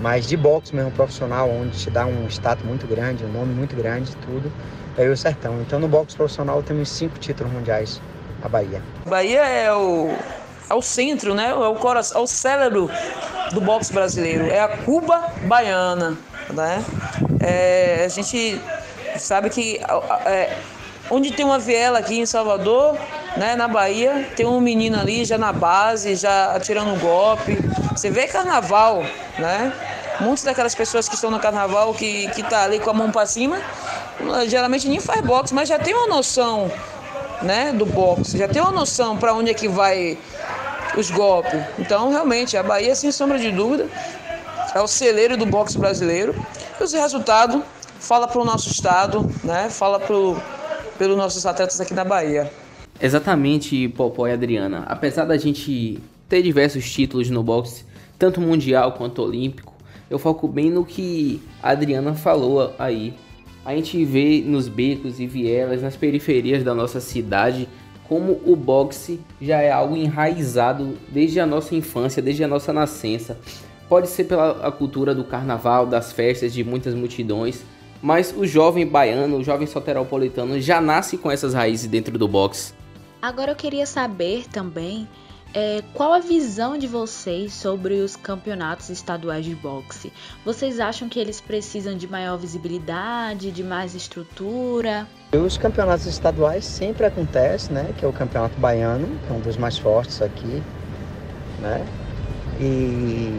Mas 0.00 0.28
de 0.28 0.36
boxe 0.36 0.74
mesmo 0.76 0.92
profissional, 0.92 1.50
onde 1.50 1.76
te 1.76 1.90
dá 1.90 2.06
um 2.06 2.28
status 2.28 2.64
muito 2.64 2.86
grande, 2.86 3.24
um 3.24 3.32
nome 3.32 3.52
muito 3.52 3.74
grande, 3.74 4.14
tudo, 4.18 4.52
é 4.96 5.08
o 5.08 5.16
Sertão. 5.16 5.60
Então 5.60 5.80
no 5.80 5.88
boxe 5.88 6.16
profissional 6.16 6.62
temos 6.62 6.88
cinco 6.88 7.18
títulos 7.18 7.52
mundiais, 7.52 8.00
a 8.42 8.48
Bahia. 8.48 8.82
Bahia 9.06 9.40
é 9.46 9.72
o, 9.72 10.14
é 10.68 10.74
o 10.74 10.82
centro, 10.82 11.34
né? 11.34 11.50
É 11.50 11.54
o 11.54 11.74
coração, 11.74 12.20
é 12.20 12.24
o 12.24 12.26
cérebro 12.26 12.90
do 13.52 13.60
boxe 13.60 13.92
brasileiro. 13.92 14.46
É 14.46 14.60
a 14.60 14.68
Cuba 14.68 15.32
baiana, 15.44 16.16
né? 16.52 16.84
É, 17.40 18.04
a 18.04 18.08
gente 18.08 18.60
sabe 19.18 19.50
que 19.50 19.80
é, 20.24 20.56
onde 21.10 21.32
tem 21.32 21.44
uma 21.44 21.58
viela 21.58 21.98
aqui 21.98 22.18
em 22.20 22.26
Salvador, 22.26 22.96
né, 23.36 23.54
na 23.56 23.68
Bahia, 23.68 24.28
tem 24.36 24.46
um 24.46 24.60
menino 24.60 24.98
ali 24.98 25.24
já 25.24 25.38
na 25.38 25.52
base, 25.52 26.14
já 26.16 26.52
atirando 26.52 26.98
golpe. 27.00 27.58
Você 27.92 28.10
vê 28.10 28.26
carnaval, 28.26 29.02
né? 29.38 29.72
Muitas 30.20 30.42
daquelas 30.42 30.74
pessoas 30.74 31.08
que 31.08 31.14
estão 31.14 31.30
no 31.30 31.38
carnaval 31.38 31.94
que, 31.94 32.28
que 32.30 32.42
tá 32.42 32.64
ali 32.64 32.80
com 32.80 32.90
a 32.90 32.92
mão 32.92 33.10
para 33.10 33.24
cima, 33.24 33.60
geralmente 34.48 34.88
nem 34.88 34.98
faz 34.98 35.20
boxe, 35.20 35.54
mas 35.54 35.68
já 35.68 35.78
tem 35.78 35.94
uma 35.94 36.08
noção, 36.08 36.70
né, 37.42 37.72
do 37.72 37.86
boxe, 37.86 38.36
já 38.38 38.48
tem 38.48 38.60
uma 38.60 38.72
noção 38.72 39.16
para 39.16 39.34
onde 39.34 39.50
é 39.50 39.54
que 39.54 39.68
vai 39.68 40.18
os 40.96 41.10
golpes. 41.10 41.60
Então, 41.78 42.10
realmente, 42.10 42.56
a 42.56 42.62
Bahia, 42.62 42.94
sem 42.94 43.12
sombra 43.12 43.38
de 43.38 43.50
dúvida, 43.50 43.86
é 44.74 44.80
o 44.80 44.86
celeiro 44.86 45.36
do 45.36 45.46
boxe 45.46 45.78
brasileiro. 45.78 46.34
E 46.80 46.82
os 46.82 46.92
resultados 46.92 47.62
fala 48.00 48.26
para 48.26 48.40
o 48.40 48.44
nosso 48.44 48.70
estado, 48.70 49.28
né? 49.44 49.68
Fala 49.70 49.98
pro, 49.98 50.36
pelos 50.98 51.16
nossos 51.16 51.44
atletas 51.46 51.80
aqui 51.80 51.94
na 51.94 52.04
Bahia. 52.04 52.50
Exatamente, 53.00 53.88
Popó 53.88 54.26
e 54.26 54.32
Adriana. 54.32 54.84
Apesar 54.88 55.24
da 55.24 55.36
gente 55.36 56.00
ter 56.28 56.42
diversos 56.42 56.90
títulos 56.90 57.30
no 57.30 57.42
boxe, 57.42 57.84
tanto 58.18 58.40
mundial 58.40 58.92
quanto 58.92 59.22
olímpico, 59.22 59.72
eu 60.10 60.18
foco 60.18 60.48
bem 60.48 60.70
no 60.70 60.84
que 60.84 61.40
a 61.62 61.70
Adriana 61.70 62.14
falou 62.14 62.74
aí. 62.78 63.14
A 63.68 63.76
gente 63.76 64.02
vê 64.02 64.42
nos 64.46 64.66
becos 64.66 65.20
e 65.20 65.26
vielas, 65.26 65.82
nas 65.82 65.94
periferias 65.94 66.64
da 66.64 66.74
nossa 66.74 67.00
cidade, 67.00 67.68
como 68.08 68.40
o 68.46 68.56
boxe 68.56 69.20
já 69.38 69.60
é 69.60 69.70
algo 69.70 69.94
enraizado 69.94 70.96
desde 71.10 71.38
a 71.38 71.44
nossa 71.44 71.74
infância, 71.74 72.22
desde 72.22 72.42
a 72.42 72.48
nossa 72.48 72.72
nascença. 72.72 73.38
Pode 73.86 74.08
ser 74.08 74.24
pela 74.24 74.72
cultura 74.72 75.14
do 75.14 75.22
carnaval, 75.22 75.84
das 75.84 76.12
festas, 76.12 76.54
de 76.54 76.64
muitas 76.64 76.94
multidões, 76.94 77.62
mas 78.00 78.34
o 78.34 78.46
jovem 78.46 78.86
baiano, 78.86 79.36
o 79.36 79.44
jovem 79.44 79.66
soteropolitano 79.66 80.58
já 80.58 80.80
nasce 80.80 81.18
com 81.18 81.30
essas 81.30 81.52
raízes 81.52 81.90
dentro 81.90 82.16
do 82.16 82.26
boxe. 82.26 82.72
Agora 83.20 83.52
eu 83.52 83.56
queria 83.56 83.84
saber 83.84 84.48
também 84.48 85.06
é, 85.54 85.82
qual 85.94 86.12
a 86.12 86.20
visão 86.20 86.76
de 86.76 86.86
vocês 86.86 87.52
sobre 87.52 88.00
os 88.00 88.16
campeonatos 88.16 88.90
estaduais 88.90 89.44
de 89.44 89.54
boxe? 89.54 90.12
Vocês 90.44 90.78
acham 90.78 91.08
que 91.08 91.18
eles 91.18 91.40
precisam 91.40 91.96
de 91.96 92.06
maior 92.06 92.36
visibilidade, 92.36 93.50
de 93.50 93.62
mais 93.62 93.94
estrutura? 93.94 95.06
Os 95.32 95.56
campeonatos 95.56 96.06
estaduais 96.06 96.64
sempre 96.64 97.06
acontecem, 97.06 97.74
né? 97.74 97.94
Que 97.96 98.04
é 98.04 98.08
o 98.08 98.12
campeonato 98.12 98.58
baiano, 98.60 99.06
que 99.26 99.32
é 99.32 99.36
um 99.36 99.40
dos 99.40 99.56
mais 99.56 99.78
fortes 99.78 100.20
aqui, 100.20 100.62
né? 101.60 101.86
E 102.60 103.30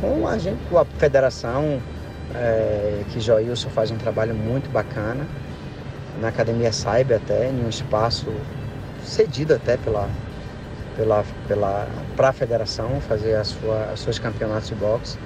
com 0.00 0.26
a 0.26 0.36
gente, 0.36 0.58
com 0.68 0.78
a 0.78 0.84
federação, 0.84 1.80
é, 2.34 3.04
que 3.10 3.20
Joilson 3.20 3.70
faz 3.70 3.90
um 3.90 3.96
trabalho 3.96 4.34
muito 4.34 4.70
bacana 4.70 5.26
na 6.20 6.28
Academia 6.28 6.72
Saiba 6.72 7.16
até, 7.16 7.48
em 7.48 7.64
um 7.64 7.68
espaço 7.68 8.26
cedido 9.04 9.54
até 9.54 9.76
pela, 9.76 10.08
pela, 10.98 11.24
pela, 11.46 11.86
para 12.16 12.30
a 12.30 12.32
federação 12.32 13.00
fazer 13.00 13.36
a 13.36 13.44
sua, 13.44 13.92
os 13.94 14.00
seus 14.00 14.18
campeonatos 14.18 14.68
de 14.68 14.74
boxe. 14.74 15.16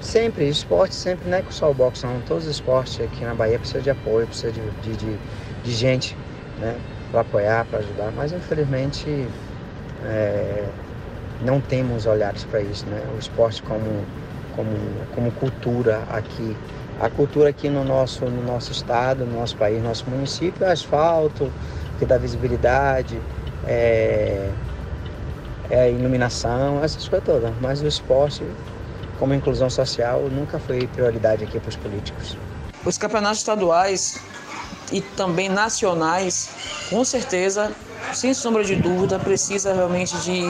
Sempre, 0.00 0.48
esporte 0.48 0.94
sempre, 0.94 1.30
não 1.30 1.38
é 1.38 1.44
só 1.48 1.70
o 1.70 1.74
boxe, 1.74 2.04
não. 2.04 2.20
Todos 2.22 2.44
os 2.44 2.50
esportes 2.50 3.00
aqui 3.00 3.24
na 3.24 3.34
Bahia 3.34 3.58
precisam 3.58 3.80
de 3.80 3.90
apoio, 3.90 4.26
precisa 4.26 4.52
de, 4.52 4.60
de, 4.82 4.96
de, 4.96 5.18
de 5.62 5.72
gente 5.72 6.16
né, 6.60 6.76
para 7.10 7.20
apoiar, 7.20 7.64
para 7.66 7.78
ajudar, 7.78 8.12
mas 8.12 8.32
infelizmente 8.32 9.28
é, 10.04 10.64
não 11.40 11.60
temos 11.60 12.04
olhares 12.04 12.44
para 12.44 12.60
isso. 12.60 12.84
Né? 12.86 13.00
O 13.14 13.18
esporte 13.18 13.62
como, 13.62 14.04
como, 14.56 14.70
como 15.14 15.30
cultura 15.32 16.02
aqui. 16.10 16.56
A 17.00 17.08
cultura 17.08 17.48
aqui 17.48 17.68
no 17.68 17.84
nosso, 17.84 18.24
no 18.24 18.42
nosso 18.42 18.72
estado, 18.72 19.24
no 19.24 19.38
nosso 19.38 19.56
país, 19.56 19.78
no 19.78 19.88
nosso 19.88 20.08
município 20.08 20.64
é 20.64 20.72
asfalto, 20.72 21.50
que 21.98 22.04
dá 22.04 22.18
visibilidade, 22.18 23.20
é, 23.66 24.50
é 25.70 25.90
iluminação, 25.90 26.82
essas 26.82 27.08
coisas 27.08 27.26
todas. 27.26 27.52
Mas 27.60 27.82
o 27.82 27.86
esporte, 27.86 28.44
como 29.18 29.34
inclusão 29.34 29.70
social, 29.70 30.22
nunca 30.30 30.58
foi 30.58 30.86
prioridade 30.86 31.44
aqui 31.44 31.58
para 31.58 31.68
os 31.68 31.76
políticos. 31.76 32.36
Os 32.84 32.98
campeonatos 32.98 33.38
estaduais 33.38 34.20
e 34.92 35.00
também 35.00 35.48
nacionais, 35.48 36.50
com 36.90 37.04
certeza, 37.04 37.72
sem 38.12 38.34
sombra 38.34 38.62
de 38.62 38.76
dúvida, 38.76 39.18
precisa 39.18 39.72
realmente 39.72 40.16
de 40.18 40.42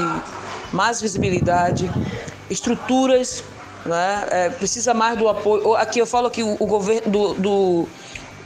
mais 0.72 1.00
visibilidade, 1.00 1.90
estruturas, 2.50 3.44
né? 3.86 4.26
É, 4.30 4.50
precisa 4.50 4.92
mais 4.92 5.16
do 5.16 5.28
apoio. 5.28 5.74
Aqui 5.76 5.98
eu 5.98 6.06
falo 6.06 6.30
que 6.30 6.42
o, 6.42 6.56
o 6.58 6.66
governo 6.66 7.10
do, 7.10 7.34
do 7.34 7.88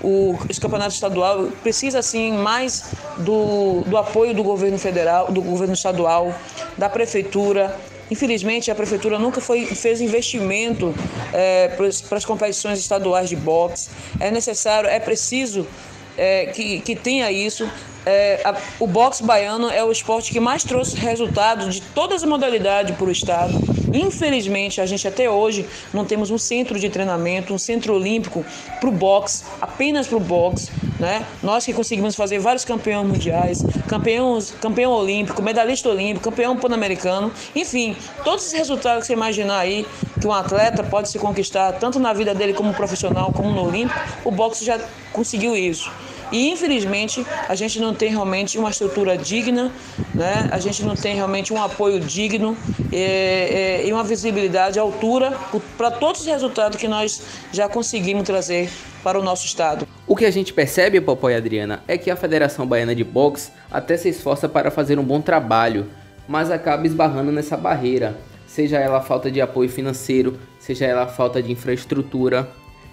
o, 0.02 0.38
os 0.48 0.58
campeonatos 0.58 0.94
estadual 0.94 1.48
precisa 1.62 2.00
sim 2.02 2.32
mais 2.32 2.92
do, 3.18 3.82
do 3.86 3.96
apoio 3.96 4.34
do 4.34 4.42
governo 4.42 4.78
federal, 4.78 5.30
do 5.32 5.42
governo 5.42 5.74
estadual, 5.74 6.32
da 6.76 6.88
prefeitura. 6.88 7.74
Infelizmente, 8.10 8.70
a 8.70 8.74
prefeitura 8.74 9.18
nunca 9.18 9.40
foi, 9.40 9.66
fez 9.66 10.00
investimento 10.00 10.94
é, 11.32 11.68
para 11.68 12.16
as 12.16 12.24
competições 12.24 12.78
estaduais 12.78 13.28
de 13.28 13.36
boxe. 13.36 13.90
É 14.18 14.30
necessário, 14.30 14.88
é 14.88 14.98
preciso 14.98 15.66
é, 16.16 16.46
que, 16.46 16.80
que 16.80 16.96
tenha 16.96 17.30
isso. 17.30 17.70
É, 18.06 18.40
a, 18.44 18.56
o 18.80 18.86
boxe 18.86 19.22
baiano 19.22 19.68
é 19.68 19.84
o 19.84 19.92
esporte 19.92 20.32
que 20.32 20.40
mais 20.40 20.64
trouxe 20.64 20.96
resultado 20.96 21.68
de 21.68 21.82
todas 21.82 22.22
as 22.22 22.28
modalidades 22.28 22.96
para 22.96 23.06
o 23.06 23.10
estado. 23.10 23.67
Infelizmente, 23.92 24.80
a 24.80 24.86
gente 24.86 25.06
até 25.06 25.30
hoje 25.30 25.66
não 25.92 26.04
temos 26.04 26.30
um 26.30 26.38
centro 26.38 26.78
de 26.78 26.88
treinamento, 26.88 27.54
um 27.54 27.58
centro 27.58 27.94
olímpico 27.94 28.44
para 28.80 28.88
o 28.88 28.92
boxe, 28.92 29.44
apenas 29.60 30.06
para 30.06 30.16
o 30.16 30.20
boxe. 30.20 30.70
Né? 30.98 31.24
Nós 31.42 31.64
que 31.64 31.72
conseguimos 31.72 32.16
fazer 32.16 32.40
vários 32.40 32.64
campeões 32.64 33.06
mundiais, 33.06 33.64
campeões, 33.86 34.52
campeão 34.60 34.92
olímpico, 34.92 35.40
medalhista 35.40 35.88
olímpico, 35.88 36.28
campeão 36.28 36.56
pan-americano, 36.56 37.32
enfim, 37.54 37.96
todos 38.24 38.44
esses 38.44 38.58
resultados 38.58 39.02
que 39.02 39.06
você 39.06 39.12
imaginar 39.12 39.58
aí 39.58 39.86
que 40.20 40.26
um 40.26 40.32
atleta 40.32 40.82
pode 40.82 41.08
se 41.08 41.18
conquistar, 41.18 41.72
tanto 41.74 42.00
na 42.00 42.12
vida 42.12 42.34
dele 42.34 42.52
como 42.52 42.74
profissional, 42.74 43.32
como 43.32 43.50
no 43.50 43.64
olímpico, 43.64 44.00
o 44.24 44.30
boxe 44.30 44.64
já 44.64 44.80
conseguiu 45.12 45.56
isso. 45.56 45.90
E 46.30 46.50
infelizmente 46.50 47.24
a 47.48 47.54
gente 47.54 47.80
não 47.80 47.94
tem 47.94 48.10
realmente 48.10 48.58
uma 48.58 48.70
estrutura 48.70 49.16
digna, 49.16 49.72
né? 50.14 50.48
a 50.50 50.58
gente 50.58 50.84
não 50.84 50.94
tem 50.94 51.14
realmente 51.14 51.52
um 51.52 51.62
apoio 51.62 52.00
digno 52.00 52.56
e, 52.92 52.96
e, 52.96 53.88
e 53.88 53.92
uma 53.92 54.04
visibilidade 54.04 54.78
à 54.78 54.82
altura 54.82 55.36
para 55.76 55.90
todos 55.90 56.20
os 56.22 56.26
resultados 56.26 56.78
que 56.78 56.88
nós 56.88 57.22
já 57.52 57.68
conseguimos 57.68 58.24
trazer 58.24 58.70
para 59.02 59.18
o 59.18 59.22
nosso 59.22 59.46
estado. 59.46 59.86
O 60.06 60.16
que 60.16 60.24
a 60.24 60.30
gente 60.30 60.52
percebe, 60.52 61.00
Popó 61.00 61.28
Adriana, 61.28 61.82
é 61.86 61.98
que 61.98 62.10
a 62.10 62.16
Federação 62.16 62.66
Baiana 62.66 62.94
de 62.94 63.04
Boxe 63.04 63.50
até 63.70 63.96
se 63.96 64.08
esforça 64.08 64.48
para 64.48 64.70
fazer 64.70 64.98
um 64.98 65.04
bom 65.04 65.20
trabalho, 65.20 65.86
mas 66.26 66.50
acaba 66.50 66.86
esbarrando 66.86 67.30
nessa 67.30 67.56
barreira, 67.56 68.16
seja 68.46 68.78
ela 68.78 69.00
falta 69.00 69.30
de 69.30 69.40
apoio 69.40 69.68
financeiro, 69.68 70.38
seja 70.58 70.86
ela 70.86 71.06
falta 71.06 71.42
de 71.42 71.52
infraestrutura. 71.52 72.48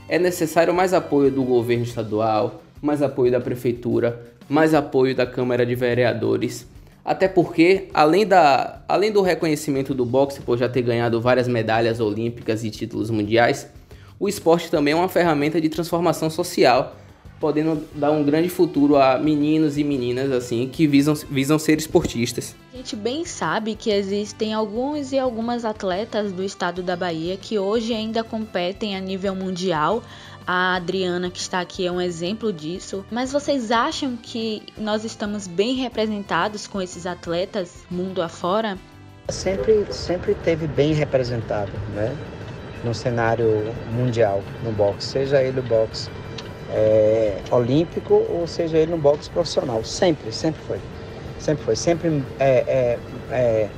É 0.08 0.20
necessário 0.20 0.74
mais 0.74 0.94
apoio 0.94 1.32
do 1.32 1.44
governo 1.44 1.84
estadual, 1.84 2.62
mais 2.86 3.02
apoio 3.02 3.32
da 3.32 3.40
prefeitura, 3.40 4.22
mais 4.48 4.74
apoio 4.74 5.16
da 5.16 5.26
Câmara 5.26 5.66
de 5.66 5.76
Vereadores. 5.76 6.68
Até 7.04 7.28
porque, 7.28 7.90
além, 7.94 8.26
da, 8.26 8.82
além 8.88 9.12
do 9.12 9.22
reconhecimento 9.22 9.94
do 9.94 10.06
boxe 10.06 10.42
por 10.42 10.58
já 10.58 10.68
ter 10.68 10.82
ganhado 10.82 11.22
várias 11.22 11.48
medalhas 11.48 12.00
olímpicas 12.00 12.64
e 12.64 12.72
títulos 12.72 13.10
mundiais, 13.10 13.70
o 14.20 14.28
esporte 14.28 14.72
também 14.72 14.94
é 14.94 14.96
uma 14.96 15.10
ferramenta 15.10 15.60
de 15.60 15.70
transformação 15.70 16.30
social, 16.30 16.96
podendo 17.40 17.86
dar 17.94 18.12
um 18.12 18.24
grande 18.24 18.50
futuro 18.50 18.96
a 18.96 19.20
meninos 19.20 19.78
e 19.78 19.84
meninas 19.84 20.32
assim 20.32 20.68
que 20.72 20.88
visam, 20.88 21.14
visam 21.30 21.60
ser 21.60 21.78
esportistas. 21.78 22.56
A 22.74 22.78
gente 22.78 22.96
bem 22.96 23.24
sabe 23.24 23.76
que 23.76 23.92
existem 23.92 24.54
alguns 24.54 25.12
e 25.12 25.20
algumas 25.20 25.64
atletas 25.64 26.32
do 26.32 26.44
estado 26.44 26.82
da 26.82 26.96
Bahia 26.96 27.38
que 27.38 27.60
hoje 27.60 27.94
ainda 27.94 28.24
competem 28.24 28.96
a 28.96 29.00
nível 29.00 29.36
mundial, 29.36 30.02
a 30.46 30.76
Adriana, 30.76 31.30
que 31.30 31.40
está 31.40 31.60
aqui, 31.60 31.86
é 31.88 31.92
um 31.92 32.00
exemplo 32.00 32.54
disso. 32.54 33.06
Mas 33.12 33.32
vocês 33.32 33.72
acham 33.72 34.16
que 34.16 34.64
nós 34.78 35.04
estamos 35.04 35.48
bem 35.48 35.76
representados 35.76 36.68
com 36.68 36.82
esses 36.82 37.06
atletas 37.06 37.84
mundo 37.90 38.22
afora? 38.22 38.78
Sempre, 39.30 39.86
sempre 39.92 40.36
teve 40.36 40.68
bem 40.68 40.94
representado, 40.94 41.72
né? 41.96 42.16
No 42.84 42.94
cenário 42.94 43.74
mundial, 43.92 44.44
no 44.64 44.72
boxe, 44.72 45.08
seja 45.08 45.42
ele 45.42 45.60
o 45.60 45.64
boxe 45.64 46.10
é, 46.72 47.42
olímpico 47.50 48.14
ou 48.30 48.46
seja 48.46 48.78
ele 48.78 48.92
no 48.92 48.98
boxe 48.98 49.30
profissional. 49.30 49.84
Sempre, 49.84 50.32
sempre 50.32 50.62
foi. 50.68 50.80
Sempre 51.40 51.64
foi. 51.66 51.76
Sempre 51.76 52.24
é, 52.40 52.50
é, 52.50 53.00
é, 53.32 53.70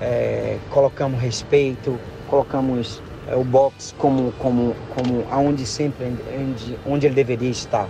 é 0.00 0.58
colocamos 0.70 1.20
respeito, 1.20 1.96
colocamos 2.28 3.00
é, 3.28 3.36
o 3.36 3.44
boxe 3.44 3.94
como, 3.94 4.32
como, 4.32 4.74
como 4.94 5.24
aonde 5.30 5.66
sempre 5.66 6.06
onde, 6.06 6.78
onde 6.86 7.06
ele 7.06 7.14
deveria 7.14 7.50
estar 7.50 7.88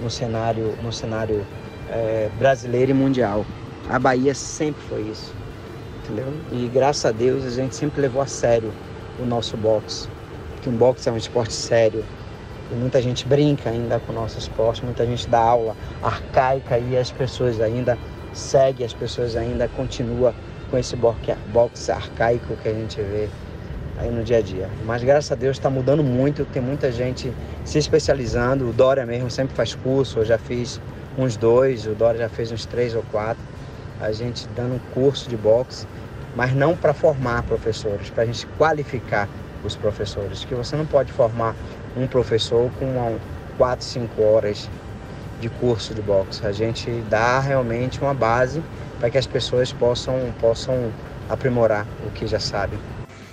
no 0.00 0.10
cenário, 0.10 0.74
no 0.82 0.92
cenário 0.92 1.44
é, 1.90 2.28
brasileiro 2.38 2.90
e 2.90 2.94
mundial. 2.94 3.44
A 3.88 3.98
Bahia 3.98 4.34
sempre 4.34 4.82
foi 4.88 5.02
isso, 5.02 5.34
entendeu? 6.02 6.32
E 6.52 6.68
graças 6.68 7.04
a 7.04 7.12
Deus 7.12 7.44
a 7.44 7.50
gente 7.50 7.74
sempre 7.74 8.00
levou 8.00 8.22
a 8.22 8.26
sério 8.26 8.72
o 9.18 9.24
nosso 9.24 9.56
boxe, 9.56 10.08
porque 10.54 10.68
o 10.68 10.72
boxe 10.72 11.08
é 11.08 11.12
um 11.12 11.16
esporte 11.16 11.52
sério. 11.52 12.04
E 12.70 12.74
muita 12.74 13.02
gente 13.02 13.26
brinca 13.26 13.68
ainda 13.68 13.98
com 13.98 14.12
o 14.12 14.14
nosso 14.14 14.38
esporte, 14.38 14.84
muita 14.84 15.04
gente 15.04 15.28
dá 15.28 15.40
aula 15.40 15.74
arcaica 16.00 16.78
e 16.78 16.96
as 16.96 17.10
pessoas 17.10 17.60
ainda 17.60 17.98
seguem, 18.32 18.86
as 18.86 18.92
pessoas 18.92 19.36
ainda 19.36 19.66
continuam 19.68 20.32
com 20.70 20.78
esse 20.78 20.94
boxe 20.94 21.90
arcaico 21.90 22.54
que 22.62 22.68
a 22.68 22.72
gente 22.72 23.02
vê 23.02 23.28
aí 24.00 24.10
no 24.10 24.24
dia 24.24 24.38
a 24.38 24.40
dia. 24.40 24.68
Mas 24.84 25.04
graças 25.04 25.30
a 25.30 25.34
Deus 25.34 25.56
está 25.56 25.68
mudando 25.68 26.02
muito, 26.02 26.44
tem 26.46 26.62
muita 26.62 26.90
gente 26.90 27.32
se 27.64 27.78
especializando. 27.78 28.68
O 28.68 28.72
Dória 28.72 29.04
mesmo 29.04 29.30
sempre 29.30 29.54
faz 29.54 29.74
curso, 29.74 30.20
eu 30.20 30.24
já 30.24 30.38
fiz 30.38 30.80
uns 31.18 31.36
dois, 31.36 31.86
o 31.86 31.94
Dória 31.94 32.20
já 32.20 32.28
fez 32.28 32.50
uns 32.50 32.64
três 32.64 32.94
ou 32.94 33.02
quatro. 33.10 33.42
A 34.00 34.10
gente 34.12 34.48
dando 34.56 34.76
um 34.76 34.78
curso 34.94 35.28
de 35.28 35.36
boxe, 35.36 35.86
mas 36.34 36.54
não 36.54 36.74
para 36.74 36.94
formar 36.94 37.42
professores, 37.42 38.08
para 38.08 38.22
a 38.22 38.26
gente 38.26 38.46
qualificar 38.58 39.28
os 39.62 39.76
professores. 39.76 40.44
Que 40.44 40.54
você 40.54 40.74
não 40.74 40.86
pode 40.86 41.12
formar 41.12 41.54
um 41.94 42.06
professor 42.06 42.70
com 42.78 43.18
quatro, 43.58 43.84
cinco 43.84 44.22
horas 44.22 44.70
de 45.38 45.50
curso 45.50 45.94
de 45.94 46.00
boxe. 46.00 46.46
A 46.46 46.52
gente 46.52 46.90
dá 47.10 47.40
realmente 47.40 48.00
uma 48.00 48.14
base 48.14 48.62
para 48.98 49.10
que 49.10 49.18
as 49.18 49.26
pessoas 49.26 49.70
possam, 49.72 50.14
possam 50.40 50.90
aprimorar 51.28 51.86
o 52.06 52.10
que 52.10 52.26
já 52.26 52.40
sabem. 52.40 52.78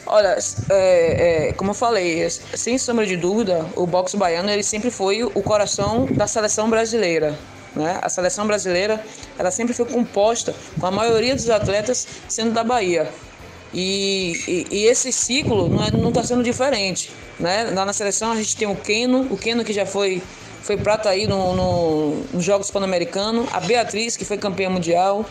Olha, 0.10 0.38
é, 0.70 1.50
é, 1.50 1.54
como 1.54 1.72
eu 1.72 1.76
falei, 1.76 2.30
sem 2.30 2.78
sombra 2.78 3.06
de 3.06 3.18
dúvida, 3.18 3.66
o 3.76 3.86
boxe 3.86 4.16
baiano 4.16 4.50
ele 4.50 4.64
sempre 4.64 4.90
foi 4.90 5.22
o 5.24 5.44
coração 5.44 6.06
da 6.06 6.26
seleção 6.26 6.70
brasileira. 6.70 7.38
Né? 7.76 8.00
A 8.02 8.08
seleção 8.08 8.48
brasileira 8.48 9.04
ela 9.38 9.52
sempre 9.52 9.74
foi 9.74 9.86
composta 9.86 10.56
com 10.80 10.86
a 10.86 10.92
maioria 10.92 11.36
dos 11.36 11.50
atletas 11.50 12.08
sendo 12.30 12.52
da 12.52 12.64
Bahia. 12.64 13.10
E, 13.74 14.42
e, 14.48 14.68
e 14.72 14.86
esse 14.86 15.12
ciclo 15.12 15.68
não 15.68 16.08
está 16.08 16.22
é, 16.22 16.24
sendo 16.24 16.42
diferente. 16.42 17.12
Né? 17.38 17.70
Lá 17.76 17.86
na 17.86 17.92
seleção 17.92 18.32
a 18.32 18.36
gente 18.38 18.56
tem 18.56 18.68
o 18.68 18.76
Keno, 18.76 19.28
o 19.30 19.38
Keno 19.38 19.66
que 19.66 19.74
já 19.74 19.86
foi, 19.86 20.24
foi 20.62 20.78
prata 20.78 21.10
aí 21.10 21.28
no, 21.28 21.54
no, 21.54 22.16
nos 22.32 22.46
Jogos 22.46 22.72
Pan-Americanos, 22.72 23.46
a 23.52 23.60
Beatriz, 23.60 24.16
que 24.16 24.24
foi 24.24 24.38
campeã 24.38 24.70
mundial, 24.70 25.26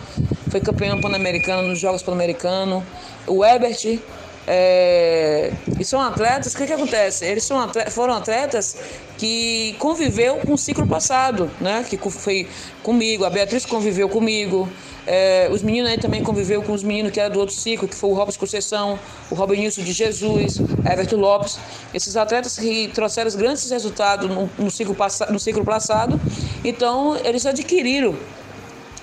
foi 0.50 0.60
campeã 0.60 1.00
pan-americana 1.00 1.62
nos 1.62 1.78
Jogos 1.78 2.02
Pan-Americanos, 2.02 2.84
o 3.26 3.42
Ebert, 3.44 3.98
é, 4.46 5.52
e 5.78 5.84
são 5.84 6.00
atletas, 6.00 6.54
o 6.54 6.56
que, 6.56 6.66
que 6.66 6.72
acontece? 6.72 7.24
Eles 7.24 7.44
são 7.44 7.58
atletas, 7.58 7.92
foram 7.92 8.14
atletas 8.14 8.76
que 9.18 9.74
conviveu 9.78 10.36
com 10.36 10.54
o 10.54 10.58
ciclo 10.58 10.86
passado, 10.86 11.50
né? 11.60 11.84
Que 11.88 11.96
foi 12.10 12.48
comigo, 12.82 13.24
a 13.24 13.30
Beatriz 13.30 13.66
conviveu 13.66 14.08
comigo, 14.08 14.68
é, 15.06 15.48
os 15.50 15.62
meninos 15.62 15.90
aí 15.90 15.98
também 15.98 16.22
conviveu 16.22 16.62
com 16.62 16.72
os 16.72 16.82
meninos 16.82 17.12
que 17.12 17.20
eram 17.20 17.32
do 17.32 17.40
outro 17.40 17.54
ciclo, 17.54 17.88
que 17.88 17.94
foi 17.94 18.10
o 18.10 18.14
Robson 18.14 18.38
Conceição, 18.38 18.98
o 19.30 19.34
Robinilson 19.34 19.82
de 19.82 19.92
Jesus, 19.92 20.58
Everton 20.84 21.16
Lopes. 21.16 21.58
Esses 21.94 22.16
atletas 22.16 22.56
que 22.56 22.88
trouxeram 22.88 23.30
grandes 23.32 23.70
resultados 23.70 24.28
no, 24.28 24.50
no, 24.58 24.70
ciclo, 24.70 24.96
no 25.30 25.38
ciclo 25.38 25.64
passado, 25.64 26.20
então 26.64 27.16
eles 27.24 27.46
adquiriram 27.46 28.16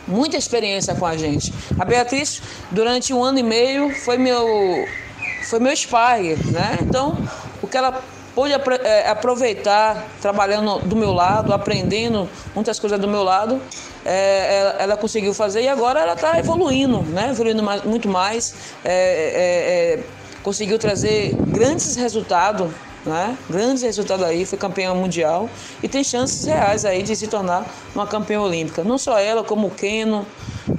muita 0.08 0.36
experiência 0.36 0.94
com 0.96 1.06
a 1.06 1.16
gente. 1.16 1.54
A 1.80 1.86
Beatriz, 1.86 2.42
durante 2.72 3.14
um 3.14 3.24
ano 3.24 3.40
e 3.40 3.44
meio, 3.44 3.96
foi 3.96 4.18
meu, 4.18 4.46
foi 5.46 5.60
meu 5.60 5.76
sparring, 5.76 6.36
né? 6.52 6.78
Então, 6.82 7.18
o 7.62 7.68
que 7.68 7.78
ela 7.78 8.02
pôde 8.34 8.54
é, 8.54 9.10
aproveitar 9.10 10.08
trabalhando 10.22 10.80
do 10.80 10.96
meu 10.96 11.12
lado, 11.12 11.54
aprendendo 11.54 12.28
muitas 12.56 12.80
coisas 12.80 13.00
do 13.00 13.08
meu 13.08 13.24
lado, 13.24 13.62
é, 14.06 14.60
ela, 14.60 14.70
ela, 14.80 14.98
conseguiu 14.98 15.34
fazer 15.34 15.62
e 15.62 15.68
agora 15.68 16.00
ela 16.00 16.14
está 16.14 16.40
evoluindo, 16.40 17.02
né? 17.04 17.30
evoluindo 17.30 17.62
mais, 17.62 17.84
muito 17.84 18.10
mais, 18.10 18.56
é, 18.84 18.92
é, 18.92 20.00
é, 20.00 20.04
conseguiu 20.42 20.80
trazer 20.80 21.36
grandes 21.48 21.96
resultados 21.96 22.72
né? 23.06 23.38
Grandes 23.50 23.84
resultados 23.84 24.26
aí, 24.26 24.46
foi 24.46 24.58
campeã 24.58 24.94
mundial 24.94 25.50
e 25.82 25.90
tem 25.90 26.04
chances 26.04 26.46
reais 26.46 26.86
aí 26.86 27.04
de 27.04 27.16
se 27.16 27.28
tornar 27.28 27.66
uma 27.94 28.08
campeã 28.08 28.40
olímpica. 28.40 28.84
Não 28.84 28.98
só 28.98 29.20
ela, 29.20 29.44
como 29.44 29.68
o 29.68 29.72
Keno, 29.72 30.26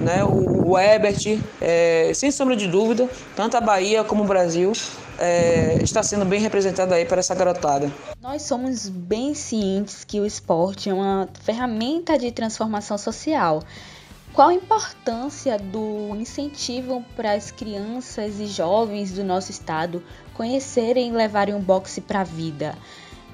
né? 0.05 0.23
o, 0.23 0.69
o 0.69 0.79
Ebert, 0.79 1.41
é, 1.59 2.11
sem 2.13 2.31
sombra 2.31 2.55
de 2.55 2.67
dúvida, 2.67 3.09
tanto 3.35 3.57
a 3.57 3.61
Bahia 3.61 4.03
como 4.03 4.23
o 4.23 4.27
Brasil 4.27 4.71
é, 5.17 5.79
está 5.81 6.03
sendo 6.03 6.23
bem 6.23 6.39
representado 6.39 6.93
aí 6.93 7.05
para 7.05 7.19
essa 7.19 7.33
garotada. 7.33 7.91
Nós 8.21 8.43
somos 8.43 8.87
bem 8.87 9.33
cientes 9.33 10.03
que 10.03 10.19
o 10.19 10.25
esporte 10.25 10.89
é 10.89 10.93
uma 10.93 11.27
ferramenta 11.43 12.17
de 12.17 12.31
transformação 12.31 12.97
social. 12.97 13.63
Qual 14.31 14.49
a 14.49 14.53
importância 14.53 15.57
do 15.57 16.15
incentivo 16.15 17.03
para 17.15 17.33
as 17.33 17.51
crianças 17.51 18.39
e 18.39 18.47
jovens 18.47 19.13
do 19.13 19.23
nosso 19.23 19.49
estado 19.49 20.03
conhecerem 20.33 21.09
e 21.09 21.11
levarem 21.11 21.55
o 21.55 21.59
boxe 21.59 22.01
para 22.01 22.21
a 22.21 22.25
vida? 22.25 22.75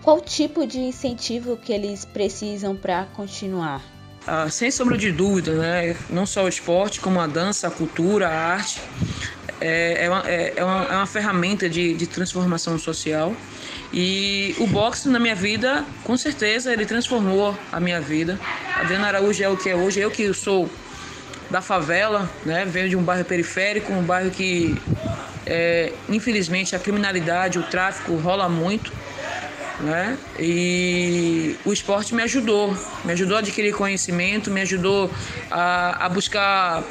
Qual 0.04 0.22
tipo 0.22 0.66
de 0.66 0.80
incentivo 0.80 1.58
que 1.58 1.74
eles 1.74 2.06
precisam 2.06 2.76
para 2.76 3.06
continuar? 3.16 4.01
Ah, 4.28 4.50
sem 4.50 4.70
sombra 4.70 4.98
de 4.98 5.12
dúvida, 5.12 5.54
né? 5.54 5.96
não 6.10 6.28
só 6.28 6.44
o 6.44 6.48
esporte, 6.48 7.00
como 7.00 7.20
a 7.20 7.26
dança, 7.26 7.68
a 7.68 7.72
cultura, 7.72 8.28
a 8.28 8.54
arte, 8.54 8.80
é, 9.60 10.06
é, 10.06 10.10
uma, 10.10 10.24
é, 10.28 10.54
é, 10.56 10.64
uma, 10.64 10.84
é 10.84 10.96
uma 10.96 11.08
ferramenta 11.08 11.68
de, 11.68 11.94
de 11.96 12.06
transformação 12.06 12.78
social. 12.78 13.36
E 13.92 14.56
o 14.60 14.68
boxe 14.68 15.10
na 15.10 15.20
minha 15.20 15.36
vida, 15.36 15.84
com 16.04 16.16
certeza, 16.16 16.72
ele 16.72 16.86
transformou 16.86 17.58
a 17.72 17.80
minha 17.80 18.00
vida. 18.00 18.40
Adriana 18.76 19.08
Araújo 19.08 19.44
é 19.44 19.50
o 19.50 19.58
que 19.58 19.70
é 19.70 19.76
hoje. 19.76 20.00
Eu 20.00 20.12
que 20.12 20.32
sou 20.34 20.70
da 21.50 21.62
favela, 21.62 22.30
né? 22.46 22.64
Venho 22.66 22.90
de 22.90 22.96
um 22.96 23.04
bairro 23.04 23.26
periférico, 23.26 23.92
um 23.92 24.04
bairro 24.04 24.32
que, 24.32 24.80
é, 25.46 25.92
infelizmente, 26.08 26.76
a 26.76 26.80
criminalidade, 26.80 27.60
o 27.60 27.64
tráfico 27.64 28.16
rola 28.16 28.48
muito. 28.48 28.94
Né? 29.84 30.18
E 30.40 31.56
o 31.66 31.74
esporte 31.74 32.14
me 32.14 32.22
ajudou, 32.22 32.78
me 33.04 33.14
ajudou 33.14 33.38
a 33.38 33.40
adquirir 33.40 33.74
conhecimento, 33.74 34.52
me 34.52 34.62
ajudou 34.62 35.10
a, 35.50 36.06
a 36.06 36.10
buscar 36.10 36.84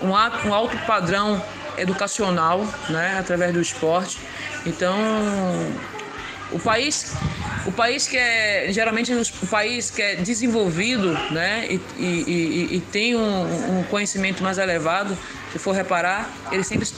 um, 0.00 0.10
um 0.10 0.54
alto 0.54 0.76
padrão 0.86 1.42
educacional, 1.76 2.66
né, 2.88 3.16
através 3.18 3.52
do 3.52 3.60
esporte. 3.60 4.18
Então, 4.66 4.94
o 6.50 6.58
país, 6.58 7.14
o 7.66 7.72
país 7.72 8.06
que 8.06 8.16
é 8.16 8.68
geralmente 8.70 9.12
o 9.12 9.46
país 9.46 9.90
que 9.90 10.02
é 10.02 10.16
desenvolvido, 10.16 11.12
né, 11.30 11.66
e, 11.68 11.80
e, 11.96 12.04
e, 12.06 12.76
e 12.76 12.80
tem 12.92 13.16
um, 13.16 13.78
um, 13.78 13.84
conhecimento 13.84 14.42
mais 14.42 14.58
elevado, 14.58 15.16
se 15.50 15.58
for 15.58 15.72
reparar, 15.72 16.30
eles 16.50 16.66
sempre 16.66 16.88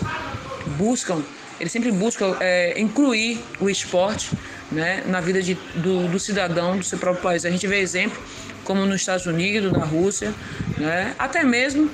buscam, 0.77 1.23
eles 1.61 1.73
sempre 1.73 1.93
buscam 1.93 2.37
é, 2.41 2.79
incluir 2.81 3.45
o 3.61 3.71
esporte, 3.71 4.31
né, 4.75 5.03
na 5.07 5.21
vida 5.21 5.41
de, 5.41 5.55
do, 5.77 6.09
do 6.09 6.19
cidadão 6.19 6.77
do 6.77 6.85
seu 6.85 6.99
próprio 6.99 7.23
país. 7.23 7.45
A 7.45 7.51
gente 7.51 7.67
vê 7.67 7.79
exemplo 7.79 8.21
como 8.65 8.85
nos 8.85 8.97
Estados 8.97 9.27
Unidos, 9.27 9.73
na 9.73 9.85
Rússia, 9.85 10.35
né, 10.79 11.15
até 11.19 11.45
mesmo 11.45 11.91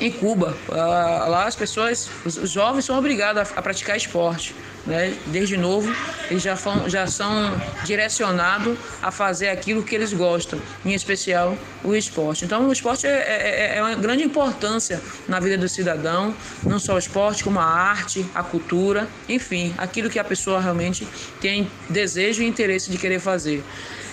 em 0.00 0.10
Cuba. 0.10 0.56
Ah, 0.70 1.26
lá 1.28 1.46
as 1.46 1.54
pessoas, 1.54 2.10
os 2.24 2.50
jovens 2.50 2.84
são 2.84 2.98
obrigados 2.98 3.52
a, 3.54 3.62
praticar 3.62 3.96
esporte. 3.96 4.54
Né? 4.86 5.14
Desde 5.26 5.56
novo, 5.56 5.90
eles 6.30 6.42
já, 6.42 6.56
são, 6.56 6.88
já 6.88 7.06
são 7.06 7.58
direcionados 7.84 8.76
a 9.02 9.10
fazer 9.10 9.48
aquilo 9.48 9.82
que 9.82 9.94
eles 9.94 10.12
gostam, 10.12 10.60
em 10.84 10.92
especial 10.92 11.56
o 11.82 11.94
esporte. 11.94 12.44
Então, 12.44 12.68
o 12.68 12.72
esporte 12.72 13.06
é, 13.06 13.10
é, 13.10 13.74
é, 13.74 13.78
é 13.78 13.82
uma 13.82 13.94
grande 13.94 14.22
importância 14.22 15.00
na 15.26 15.40
vida 15.40 15.56
do 15.56 15.68
cidadão, 15.68 16.34
não 16.68 16.78
só 16.78 16.94
o 16.94 16.98
esporte, 16.98 17.42
como 17.42 17.58
a 17.58 17.64
arte, 17.64 18.26
a 18.34 18.42
cultura, 18.42 19.08
enfim, 19.28 19.74
aquilo 19.78 20.10
que 20.10 20.18
a 20.18 20.24
pessoa 20.24 20.60
realmente 20.60 21.08
tem 21.40 21.70
desejo 21.88 22.42
e 22.42 22.46
interesse 22.46 22.90
de 22.90 22.98
querer 22.98 23.20
fazer. 23.20 23.64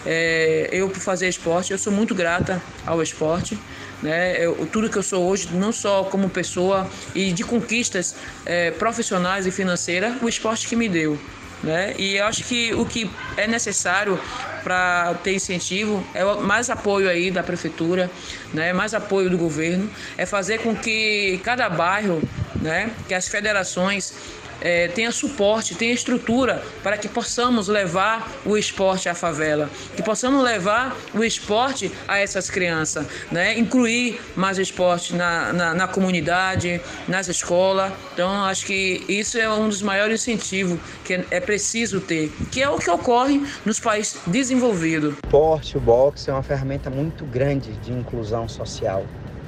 É, 0.06 0.70
eu, 0.72 0.90
por 0.90 1.00
fazer 1.00 1.28
esporte, 1.28 1.72
eu 1.72 1.78
sou 1.78 1.92
muito 1.92 2.16
grata 2.16 2.62
ao 2.86 3.02
esporte 3.04 3.58
né? 4.02 4.44
Eu, 4.44 4.68
tudo 4.72 4.90
que 4.90 4.98
eu 4.98 5.04
sou 5.04 5.28
hoje, 5.28 5.50
não 5.54 5.72
só 5.72 6.04
como 6.04 6.30
pessoa 6.30 6.90
e 7.14 7.32
de 7.32 7.44
conquistas 7.44 8.16
é, 8.46 8.72
profissionais 8.72 9.46
e 9.46 9.52
financeiras, 9.52 10.14
o 10.22 10.28
esporte 10.28 10.68
que 10.68 10.76
me 10.76 10.90
deu. 10.90 11.18
Né? 11.64 11.94
E 11.98 12.16
eu 12.16 12.26
acho 12.26 12.44
que 12.44 12.74
o 12.74 12.86
que 12.86 13.10
é 13.38 13.46
necessário 13.46 14.20
para 14.64 15.14
ter 15.24 15.36
incentivo 15.36 16.04
é 16.14 16.24
mais 16.42 16.72
apoio 16.72 17.08
aí 17.08 17.30
da 17.30 17.44
prefeitura, 17.44 18.10
né? 18.52 18.74
mais 18.74 18.96
apoio 18.96 19.30
do 19.30 19.38
governo, 19.38 19.88
é 20.18 20.26
fazer 20.26 20.60
com 20.60 20.76
que 20.76 21.40
cada 21.44 21.70
bairro, 21.70 22.22
né? 22.60 22.90
que 23.08 23.14
as 23.14 23.28
federações 23.28 24.14
é, 24.62 24.88
tenha 24.88 25.12
suporte, 25.12 25.76
tenha 25.76 25.93
estrutura 25.93 26.63
para 26.84 26.97
que 26.97 27.08
possamos 27.08 27.67
levar 27.67 28.32
o 28.45 28.58
esporte 28.58 29.10
à 29.10 29.15
favela, 29.15 29.69
que 29.95 30.04
possamos 30.04 30.43
levar 30.43 30.95
o 31.13 31.24
esporte 31.24 31.91
a 32.08 32.19
essas 32.19 32.50
crianças, 32.50 33.06
né? 33.32 33.58
incluir 33.58 34.21
mais 34.36 34.58
esporte 34.58 35.15
na, 35.15 35.52
na, 35.52 35.74
na 35.74 35.88
comunidade, 35.88 36.80
nas 37.08 37.28
escolas. 37.28 37.91
Então, 38.13 38.45
acho 38.45 38.65
que 38.65 39.04
isso 39.10 39.38
é 39.38 39.52
um 39.52 39.67
dos 39.67 39.82
maiores 39.82 40.21
incentivos 40.28 40.80
que 41.04 41.26
é 41.32 41.39
preciso 41.39 42.00
ter, 42.00 42.32
que 42.52 42.62
é 42.62 42.69
o 42.69 42.78
que 42.78 42.89
ocorre 42.89 43.41
nos 43.65 43.80
países 43.80 44.19
desenvolvidos. 44.28 45.13
O 45.13 45.28
esporte, 45.28 45.78
o 45.78 45.80
boxe 45.80 46.30
é 46.30 46.34
uma 46.34 46.43
ferramenta 46.43 46.89
muito 46.89 47.26
grande 47.26 47.71
de 47.74 47.91
inclusão 47.91 48.47
social. 48.47 49.06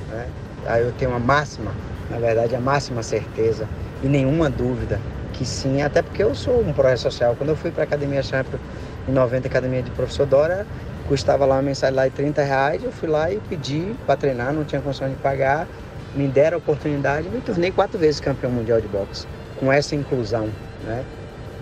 Né? 0.10 0.28
Aí 0.66 0.82
eu 0.82 0.92
tenho 0.94 1.12
uma 1.12 1.20
máxima, 1.20 1.74
na 2.10 2.18
verdade, 2.18 2.56
a 2.56 2.60
máxima 2.60 3.04
certeza 3.04 3.68
e 4.04 4.08
nenhuma 4.08 4.50
dúvida 4.50 5.00
que 5.34 5.46
sim, 5.46 5.82
até 5.82 6.02
porque 6.02 6.24
eu 6.24 6.36
sou 6.36 6.62
um 6.62 6.72
projeto 6.72 7.00
social. 7.00 7.36
Quando 7.36 7.50
eu 7.50 7.56
fui 7.56 7.72
para 7.72 7.84
a 7.84 7.86
Academia 7.86 8.22
Champion 8.22 8.60
em 9.08 9.12
90, 9.12 9.48
Academia 9.48 9.82
de 9.82 9.90
Professor 9.92 10.26
Dora, 10.26 10.68
custava 11.08 11.46
lá 11.46 11.56
uma 11.56 11.62
mensalidade 11.64 12.12
de 12.12 12.16
30 12.18 12.44
reais, 12.44 12.84
eu 12.84 12.92
fui 12.92 13.10
lá 13.10 13.32
e 13.32 13.40
pedi 13.40 13.96
para 14.06 14.16
treinar, 14.16 14.54
não 14.54 14.64
tinha 14.64 14.82
condição 14.82 15.10
de 15.10 15.16
pagar, 15.16 15.68
me 16.16 16.28
deram 16.28 16.58
a 16.58 16.60
oportunidade 16.60 17.28
me 17.30 17.42
tornei 17.42 17.72
quatro 17.72 17.98
vezes 17.98 18.20
campeão 18.20 18.52
mundial 18.52 18.80
de 18.80 18.88
boxe, 18.88 19.26
com 19.60 19.72
essa 19.72 19.96
inclusão 19.96 20.48
né, 20.84 21.04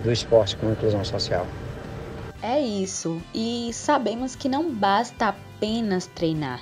do 0.04 0.12
esporte, 0.12 0.56
com 0.56 0.70
inclusão 0.70 1.02
social. 1.04 1.46
É 2.42 2.60
isso, 2.60 3.22
e 3.34 3.70
sabemos 3.72 4.34
que 4.34 4.48
não 4.48 4.70
basta 4.70 5.28
apenas 5.28 6.06
treinar. 6.06 6.60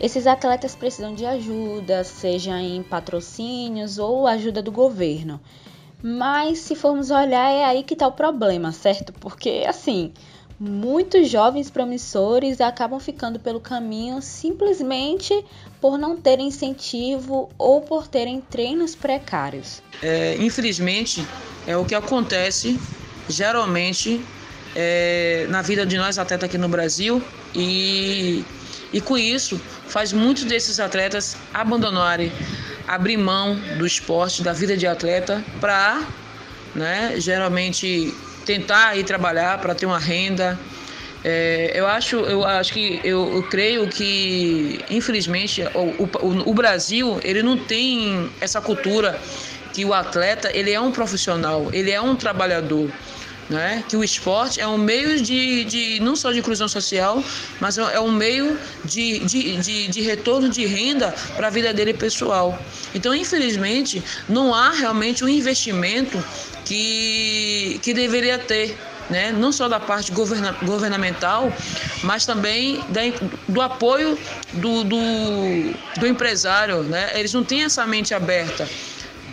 Esses 0.00 0.26
atletas 0.26 0.74
precisam 0.74 1.14
de 1.14 1.24
ajuda, 1.24 2.02
seja 2.04 2.60
em 2.60 2.82
patrocínios 2.82 3.98
ou 3.98 4.26
ajuda 4.26 4.60
do 4.60 4.72
governo. 4.72 5.40
Mas 6.02 6.58
se 6.58 6.74
formos 6.74 7.10
olhar, 7.10 7.50
é 7.50 7.64
aí 7.64 7.82
que 7.82 7.94
está 7.94 8.06
o 8.06 8.12
problema, 8.12 8.72
certo? 8.72 9.12
Porque 9.14 9.64
assim, 9.66 10.12
muitos 10.58 11.30
jovens 11.30 11.70
promissores 11.70 12.60
acabam 12.60 13.00
ficando 13.00 13.40
pelo 13.40 13.60
caminho 13.60 14.20
simplesmente 14.20 15.32
por 15.80 15.96
não 15.96 16.16
terem 16.16 16.48
incentivo 16.48 17.48
ou 17.56 17.80
por 17.80 18.06
terem 18.06 18.40
treinos 18.40 18.94
precários. 18.94 19.82
É, 20.02 20.36
infelizmente, 20.38 21.26
é 21.66 21.76
o 21.76 21.84
que 21.84 21.94
acontece 21.94 22.78
geralmente 23.28 24.22
é, 24.76 25.46
na 25.48 25.62
vida 25.62 25.86
de 25.86 25.96
nós 25.96 26.18
atletas 26.18 26.48
aqui 26.48 26.58
no 26.58 26.68
Brasil 26.68 27.22
e 27.54 28.44
e 28.94 29.00
com 29.00 29.18
isso, 29.18 29.60
faz 29.88 30.12
muitos 30.12 30.44
desses 30.44 30.78
atletas 30.78 31.36
abandonarem, 31.52 32.30
abrir 32.86 33.16
mão 33.16 33.56
do 33.76 33.84
esporte, 33.84 34.40
da 34.40 34.52
vida 34.52 34.76
de 34.76 34.86
atleta, 34.86 35.44
para 35.60 36.00
né, 36.76 37.14
geralmente 37.18 38.14
tentar 38.46 38.96
ir 38.96 39.02
trabalhar 39.02 39.58
para 39.58 39.74
ter 39.74 39.84
uma 39.84 39.98
renda. 39.98 40.56
É, 41.24 41.72
eu 41.74 41.88
acho, 41.88 42.16
eu 42.20 42.44
acho 42.44 42.72
que 42.72 43.00
eu, 43.02 43.34
eu 43.34 43.42
creio 43.42 43.88
que 43.88 44.78
infelizmente 44.88 45.62
o, 45.74 46.04
o, 46.04 46.50
o, 46.50 46.54
Brasil 46.54 47.18
ele 47.24 47.42
não 47.42 47.58
tem 47.58 48.30
essa 48.40 48.60
cultura 48.60 49.18
que 49.72 49.84
o 49.84 49.92
atleta 49.92 50.50
ele 50.54 50.70
é 50.70 50.78
um 50.78 50.92
profissional, 50.92 51.68
ele 51.72 51.90
é 51.90 52.00
um 52.00 52.14
trabalhador 52.14 52.88
né? 53.48 53.84
que 53.88 53.96
o 53.96 54.02
esporte 54.02 54.60
é 54.60 54.66
um 54.66 54.78
meio 54.78 55.20
de, 55.20 55.64
de 55.64 56.00
não 56.00 56.16
só 56.16 56.32
de 56.32 56.38
inclusão 56.38 56.68
social, 56.68 57.22
mas 57.60 57.78
é 57.78 58.00
um 58.00 58.10
meio 58.10 58.58
de, 58.84 59.20
de, 59.20 59.56
de, 59.58 59.88
de 59.88 60.00
retorno 60.00 60.48
de 60.48 60.64
renda 60.66 61.14
para 61.36 61.48
a 61.48 61.50
vida 61.50 61.72
dele 61.72 61.94
pessoal. 61.94 62.58
Então, 62.94 63.14
infelizmente, 63.14 64.02
não 64.28 64.54
há 64.54 64.70
realmente 64.70 65.24
um 65.24 65.28
investimento 65.28 66.22
que, 66.64 67.78
que 67.82 67.92
deveria 67.92 68.38
ter 68.38 68.76
né? 69.10 69.32
não 69.32 69.52
só 69.52 69.68
da 69.68 69.78
parte 69.78 70.12
governa 70.12 70.56
governamental, 70.62 71.52
mas 72.02 72.24
também 72.24 72.80
da, 72.88 73.00
do 73.48 73.60
apoio 73.60 74.18
do, 74.54 74.84
do, 74.84 74.96
do 75.98 76.06
empresário. 76.06 76.82
Né? 76.82 77.10
Eles 77.14 77.32
não 77.32 77.44
têm 77.44 77.64
essa 77.64 77.86
mente 77.86 78.14
aberta. 78.14 78.68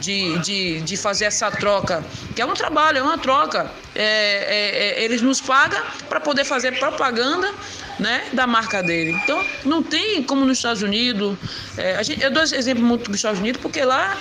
De, 0.02 0.40
de, 0.40 0.82
de 0.82 0.98
fazer 0.98 1.26
essa 1.26 1.52
troca, 1.52 2.04
que 2.36 2.42
é 2.42 2.46
um 2.46 2.56
trabalho, 2.56 2.98
é 2.98 3.04
uma 3.04 3.20
troca. 3.20 3.72
É, 3.94 4.04
é, 4.04 5.00
é, 5.00 5.04
eles 5.04 5.22
nos 5.22 5.40
pagam 5.40 5.80
para 6.10 6.20
poder 6.20 6.44
fazer 6.44 6.80
propaganda 6.80 7.54
né, 8.00 8.24
da 8.34 8.48
marca 8.48 8.82
dele. 8.82 9.12
Então, 9.24 9.46
não 9.64 9.84
tem 9.84 10.24
como 10.24 10.44
nos 10.44 10.58
Estados 10.58 10.82
Unidos. 10.82 11.38
É, 11.78 12.04
gente, 12.04 12.24
eu 12.24 12.32
dou 12.32 12.42
esse 12.42 12.56
exemplo 12.56 12.84
muito 12.84 13.12
dos 13.12 13.18
Estados 13.18 13.40
Unidos, 13.40 13.62
porque 13.62 13.84
lá 13.84 14.18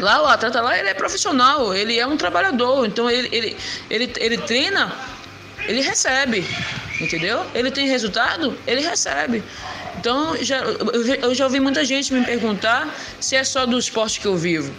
Lá 0.00 0.22
o 0.22 0.26
atleta 0.26 0.60
lá 0.60 0.78
ele 0.78 0.88
é 0.88 0.94
profissional, 0.94 1.74
ele 1.74 1.98
é 1.98 2.06
um 2.06 2.16
trabalhador, 2.16 2.86
então 2.86 3.10
ele, 3.10 3.28
ele, 3.32 3.56
ele, 3.90 4.12
ele 4.18 4.38
treina, 4.38 4.92
ele 5.68 5.82
recebe, 5.82 6.44
entendeu? 6.98 7.44
Ele 7.54 7.70
tem 7.70 7.86
resultado, 7.86 8.58
ele 8.66 8.80
recebe. 8.80 9.44
Então 9.98 10.36
já, 10.42 10.60
eu 11.22 11.34
já 11.34 11.44
ouvi 11.44 11.60
muita 11.60 11.84
gente 11.84 12.12
me 12.12 12.24
perguntar 12.24 12.88
se 13.20 13.36
é 13.36 13.44
só 13.44 13.66
do 13.66 13.78
esporte 13.78 14.18
que 14.18 14.26
eu 14.26 14.36
vivo. 14.36 14.72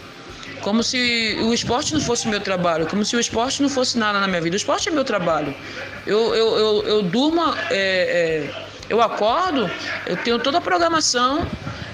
Como 0.61 0.83
se 0.83 1.37
o 1.41 1.53
esporte 1.53 1.93
não 1.93 2.01
fosse 2.01 2.27
meu 2.27 2.41
trabalho, 2.41 2.85
como 2.87 3.05
se 3.05 3.15
o 3.15 3.19
esporte 3.19 3.61
não 3.61 3.69
fosse 3.69 3.97
nada 3.97 4.19
na 4.19 4.27
minha 4.27 4.41
vida. 4.41 4.55
O 4.55 4.57
esporte 4.57 4.89
é 4.89 4.91
meu 4.91 5.05
trabalho. 5.05 5.55
Eu, 6.05 6.35
eu, 6.35 6.57
eu, 6.57 6.87
eu 6.87 7.01
durmo, 7.03 7.41
é, 7.69 8.49
é, 8.49 8.65
eu 8.89 8.99
acordo, 9.01 9.69
eu 10.05 10.17
tenho 10.17 10.39
toda 10.39 10.57
a 10.57 10.61
programação 10.61 11.47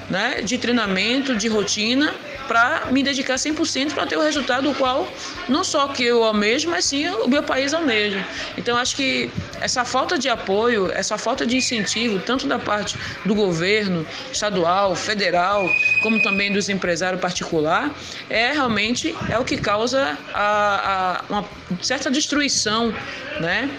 né, 0.09 0.41
de 0.41 0.57
treinamento, 0.57 1.35
de 1.35 1.47
rotina 1.47 2.13
para 2.47 2.87
me 2.91 3.03
dedicar 3.03 3.35
100% 3.35 3.93
para 3.93 4.05
ter 4.05 4.17
o 4.17 4.21
resultado 4.21 4.69
o 4.69 4.75
qual 4.75 5.07
não 5.47 5.63
só 5.63 5.87
que 5.87 6.03
eu 6.03 6.23
almejo, 6.23 6.69
mas 6.69 6.85
sim 6.85 7.07
o 7.07 7.27
meu 7.27 7.43
país 7.43 7.73
almeja. 7.73 8.25
Então 8.57 8.77
acho 8.77 8.95
que 8.95 9.29
essa 9.61 9.83
falta 9.85 10.17
de 10.17 10.29
apoio, 10.29 10.91
essa 10.91 11.17
falta 11.17 11.45
de 11.45 11.57
incentivo, 11.57 12.19
tanto 12.19 12.47
da 12.47 12.59
parte 12.59 12.97
do 13.23 13.35
governo 13.35 14.05
estadual, 14.31 14.95
federal, 14.95 15.69
como 16.01 16.19
também 16.19 16.51
dos 16.51 16.69
empresários 16.69 17.21
particular, 17.21 17.91
é 18.29 18.51
realmente 18.51 19.15
é 19.29 19.37
o 19.37 19.43
que 19.43 19.57
causa 19.57 20.17
a, 20.33 21.21
a 21.21 21.33
uma 21.33 21.45
certa 21.81 22.09
destruição, 22.09 22.93
né? 23.39 23.69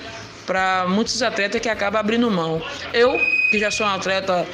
Para 0.47 0.87
muitos 0.89 1.23
atletas 1.23 1.61
que 1.61 1.69
acabam 1.69 1.99
abrindo 1.99 2.31
mão. 2.31 2.63
Eu, 2.93 3.21
que 3.51 3.59
já 3.59 3.71
sou 3.71 3.87
um 3.87 3.91
atleta 3.91 4.47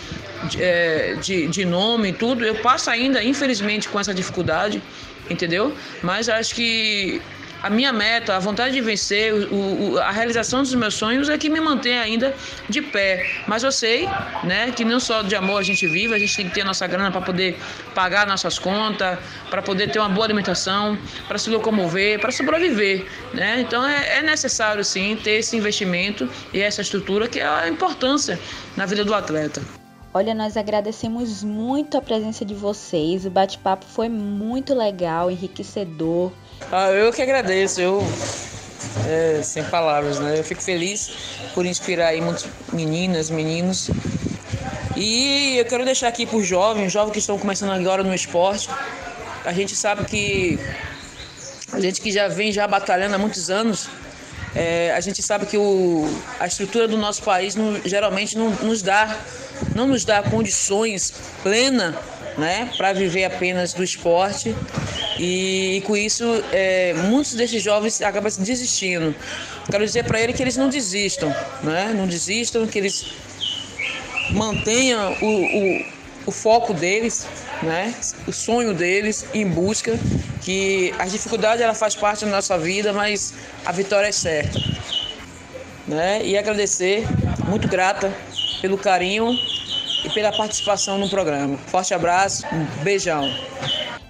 é, 0.59 1.17
de, 1.21 1.47
de 1.49 1.65
nome 1.65 2.11
e 2.11 2.13
tudo, 2.13 2.45
eu 2.45 2.57
passo 2.57 2.91
ainda, 2.91 3.23
infelizmente, 3.23 3.89
com 3.89 3.99
essa 3.99 4.15
dificuldade, 4.15 4.83
entendeu? 5.29 5.75
Mas 6.03 6.29
acho 6.29 6.55
que 6.55 7.21
a 7.63 7.71
minha 7.71 7.93
meta, 7.93 8.35
a 8.35 8.41
vontade 8.41 8.75
de 8.75 8.81
vencer, 8.81 9.33
o, 9.33 9.93
o, 9.93 9.99
a 9.99 10.11
realização 10.11 10.63
dos 10.63 10.75
meus 10.75 10.95
sonhos 10.95 11.29
é 11.29 11.39
que 11.39 11.49
me 11.49 11.61
mantém 11.61 11.97
ainda 11.97 12.35
de 12.69 12.83
pé. 12.83 13.25
Mas 13.47 13.63
eu 13.63 13.71
sei, 13.71 14.09
né, 14.43 14.73
que 14.73 14.85
não 14.85 14.99
só 14.99 15.23
de 15.23 15.37
amor 15.37 15.59
a 15.59 15.63
gente 15.63 15.87
vive, 15.87 16.13
a 16.13 16.19
gente 16.19 16.37
tem 16.37 16.49
que 16.49 16.55
ter 16.55 16.63
a 16.63 16.65
nossa 16.65 16.87
grana 16.89 17.13
para 17.13 17.21
poder 17.21 17.57
pagar 17.95 18.27
nossas 18.27 18.59
contas, 18.59 19.17
para 19.49 19.63
poder 19.63 19.93
ter 19.93 20.01
uma 20.01 20.09
boa 20.09 20.27
alimentação, 20.27 20.99
para 21.29 21.39
se 21.39 21.51
locomover, 21.51 22.19
para 22.19 22.33
sobreviver, 22.33 23.07
né? 23.33 23.61
Então 23.61 23.87
é, 23.87 24.19
é 24.19 24.23
necessário 24.23 24.85
sim 24.85 25.17
ter 25.23 25.39
esse 25.39 25.57
investimento 25.57 26.29
e 26.53 26.61
essa 26.61 26.81
estrutura 26.81 27.29
que 27.29 27.39
é 27.39 27.47
a 27.47 27.69
importância 27.69 28.41
na 28.77 28.87
vida 28.87 29.05
do 29.05 29.15
atleta. 29.15 29.82
Olha, 30.15 30.35
nós 30.35 30.59
agradecemos 30.59 31.43
muito 31.43 31.97
a 31.97 32.03
presença 32.03 32.45
de 32.45 32.55
vocês. 32.55 33.25
O 33.25 33.31
bate-papo 33.31 33.87
foi 33.87 34.11
muito 34.11 34.75
legal, 34.75 35.31
enriquecedor. 35.31 36.31
Ah, 36.71 36.91
eu 36.91 37.11
que 37.13 37.23
agradeço. 37.23 37.81
Eu 37.81 38.03
é, 39.07 39.41
sem 39.43 39.65
palavras, 39.65 40.19
né? 40.19 40.39
Eu 40.39 40.45
fico 40.45 40.63
feliz 40.63 41.11
por 41.55 41.65
inspirar 41.65 42.09
aí 42.09 42.21
muitas 42.21 42.47
meninas, 42.73 43.31
meninos. 43.31 43.91
E 44.97 45.57
eu 45.57 45.65
quero 45.65 45.85
deixar 45.85 46.09
aqui 46.09 46.27
para 46.27 46.37
os 46.37 46.47
jovens, 46.47 46.93
jovens 46.93 47.13
que 47.13 47.19
estão 47.19 47.39
começando 47.39 47.71
agora 47.71 48.03
no 48.03 48.15
esporte. 48.15 48.69
A 49.45 49.53
gente 49.53 49.75
sabe 49.75 50.05
que 50.05 50.59
a 51.73 51.81
gente 51.81 52.03
que 52.03 52.13
já 52.13 52.29
vem 52.29 52.53
já 52.53 52.69
batalhando 52.69 53.15
há 53.15 53.19
muitos 53.19 53.49
anos, 53.49 53.89
é, 54.55 54.93
a 54.95 55.01
gente 55.01 55.23
sabe 55.23 55.47
que 55.47 55.57
o, 55.57 56.07
a 56.39 56.47
estrutura 56.47 56.87
do 56.87 56.99
nosso 56.99 57.23
país 57.23 57.57
não, 57.57 57.81
geralmente 57.83 58.37
não 58.37 58.51
nos 58.51 58.83
dá 58.83 59.19
não 59.75 59.87
nos 59.87 60.05
dá 60.05 60.23
condições 60.23 61.13
plenas 61.43 61.95
né, 62.37 62.71
para 62.77 62.93
viver 62.93 63.25
apenas 63.25 63.73
do 63.73 63.83
esporte 63.83 64.55
e, 65.19 65.77
e 65.77 65.81
com 65.83 65.97
isso 65.97 66.25
é, 66.53 66.95
muitos 66.95 67.35
desses 67.35 67.63
jovens 67.63 68.01
acabam 68.01 68.33
desistindo. 68.39 69.15
Quero 69.71 69.85
dizer 69.85 70.05
para 70.05 70.21
eles 70.21 70.37
que 70.37 70.43
eles 70.43 70.57
não 70.57 70.69
desistam, 70.69 71.35
né, 71.63 71.93
não 71.95 72.07
desistam, 72.07 72.67
que 72.67 72.79
eles 72.79 73.07
mantenham 74.31 75.17
o, 75.21 75.27
o, 75.27 75.85
o 76.27 76.31
foco 76.31 76.73
deles, 76.73 77.27
né, 77.63 77.95
o 78.27 78.33
sonho 78.33 78.75
deles 78.75 79.27
em 79.35 79.47
busca 79.47 79.99
que 80.41 80.93
as 80.99 81.13
dificuldades 81.13 81.63
ela 81.63 81.75
faz 81.75 81.95
parte 81.95 82.25
da 82.25 82.31
nossa 82.31 82.59
vida, 82.59 82.93
mas 82.93 83.33
a 83.65 83.73
vitória 83.73 84.09
é 84.09 84.13
certa. 84.13 84.59
Né? 85.87 86.25
E 86.25 86.37
agradecer, 86.37 87.05
muito 87.47 87.69
grata 87.69 88.13
pelo 88.61 88.79
carinho 88.79 89.37
e 90.05 90.11
pela 90.11 90.33
participação 90.33 90.99
no 90.99 91.09
programa. 91.09 91.57
Forte 91.57 91.95
abraço, 91.95 92.45
um 92.47 92.85
beijão. 92.85 93.29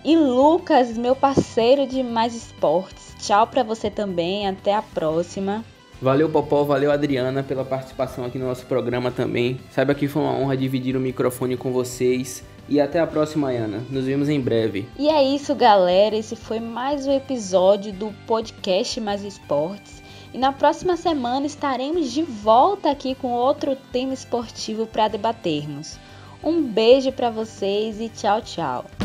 E 0.04 0.16
Lucas, 0.16 0.96
meu 0.96 1.14
parceiro 1.14 1.86
de 1.86 2.02
Mais 2.02 2.34
Esportes, 2.34 3.14
tchau 3.20 3.46
para 3.46 3.62
você 3.62 3.90
também, 3.90 4.48
até 4.48 4.74
a 4.74 4.82
próxima. 4.82 5.64
Valeu, 6.02 6.28
Popó, 6.28 6.64
valeu, 6.64 6.90
Adriana, 6.90 7.44
pela 7.44 7.64
participação 7.64 8.24
aqui 8.24 8.36
no 8.36 8.48
nosso 8.48 8.66
programa 8.66 9.12
também. 9.12 9.60
Saiba 9.70 9.94
que 9.94 10.08
foi 10.08 10.20
uma 10.20 10.32
honra 10.32 10.56
dividir 10.56 10.96
o 10.96 11.00
microfone 11.00 11.56
com 11.56 11.70
vocês. 11.72 12.42
E 12.68 12.80
até 12.80 12.98
a 12.98 13.06
próxima, 13.06 13.50
Ana. 13.50 13.84
Nos 13.88 14.06
vemos 14.06 14.28
em 14.28 14.40
breve. 14.40 14.88
E 14.98 15.08
é 15.08 15.22
isso, 15.22 15.54
galera. 15.54 16.16
Esse 16.16 16.34
foi 16.34 16.58
mais 16.58 17.06
um 17.06 17.12
episódio 17.12 17.92
do 17.92 18.12
podcast 18.26 19.00
Mais 19.00 19.22
Esportes. 19.22 20.01
E 20.32 20.38
na 20.38 20.52
próxima 20.52 20.96
semana 20.96 21.46
estaremos 21.46 22.10
de 22.10 22.22
volta 22.22 22.90
aqui 22.90 23.14
com 23.14 23.28
outro 23.28 23.76
tema 23.92 24.14
esportivo 24.14 24.86
para 24.86 25.08
debatermos. 25.08 25.98
Um 26.42 26.62
beijo 26.62 27.12
para 27.12 27.30
vocês 27.30 28.00
e 28.00 28.08
tchau, 28.08 28.40
tchau. 28.40 29.01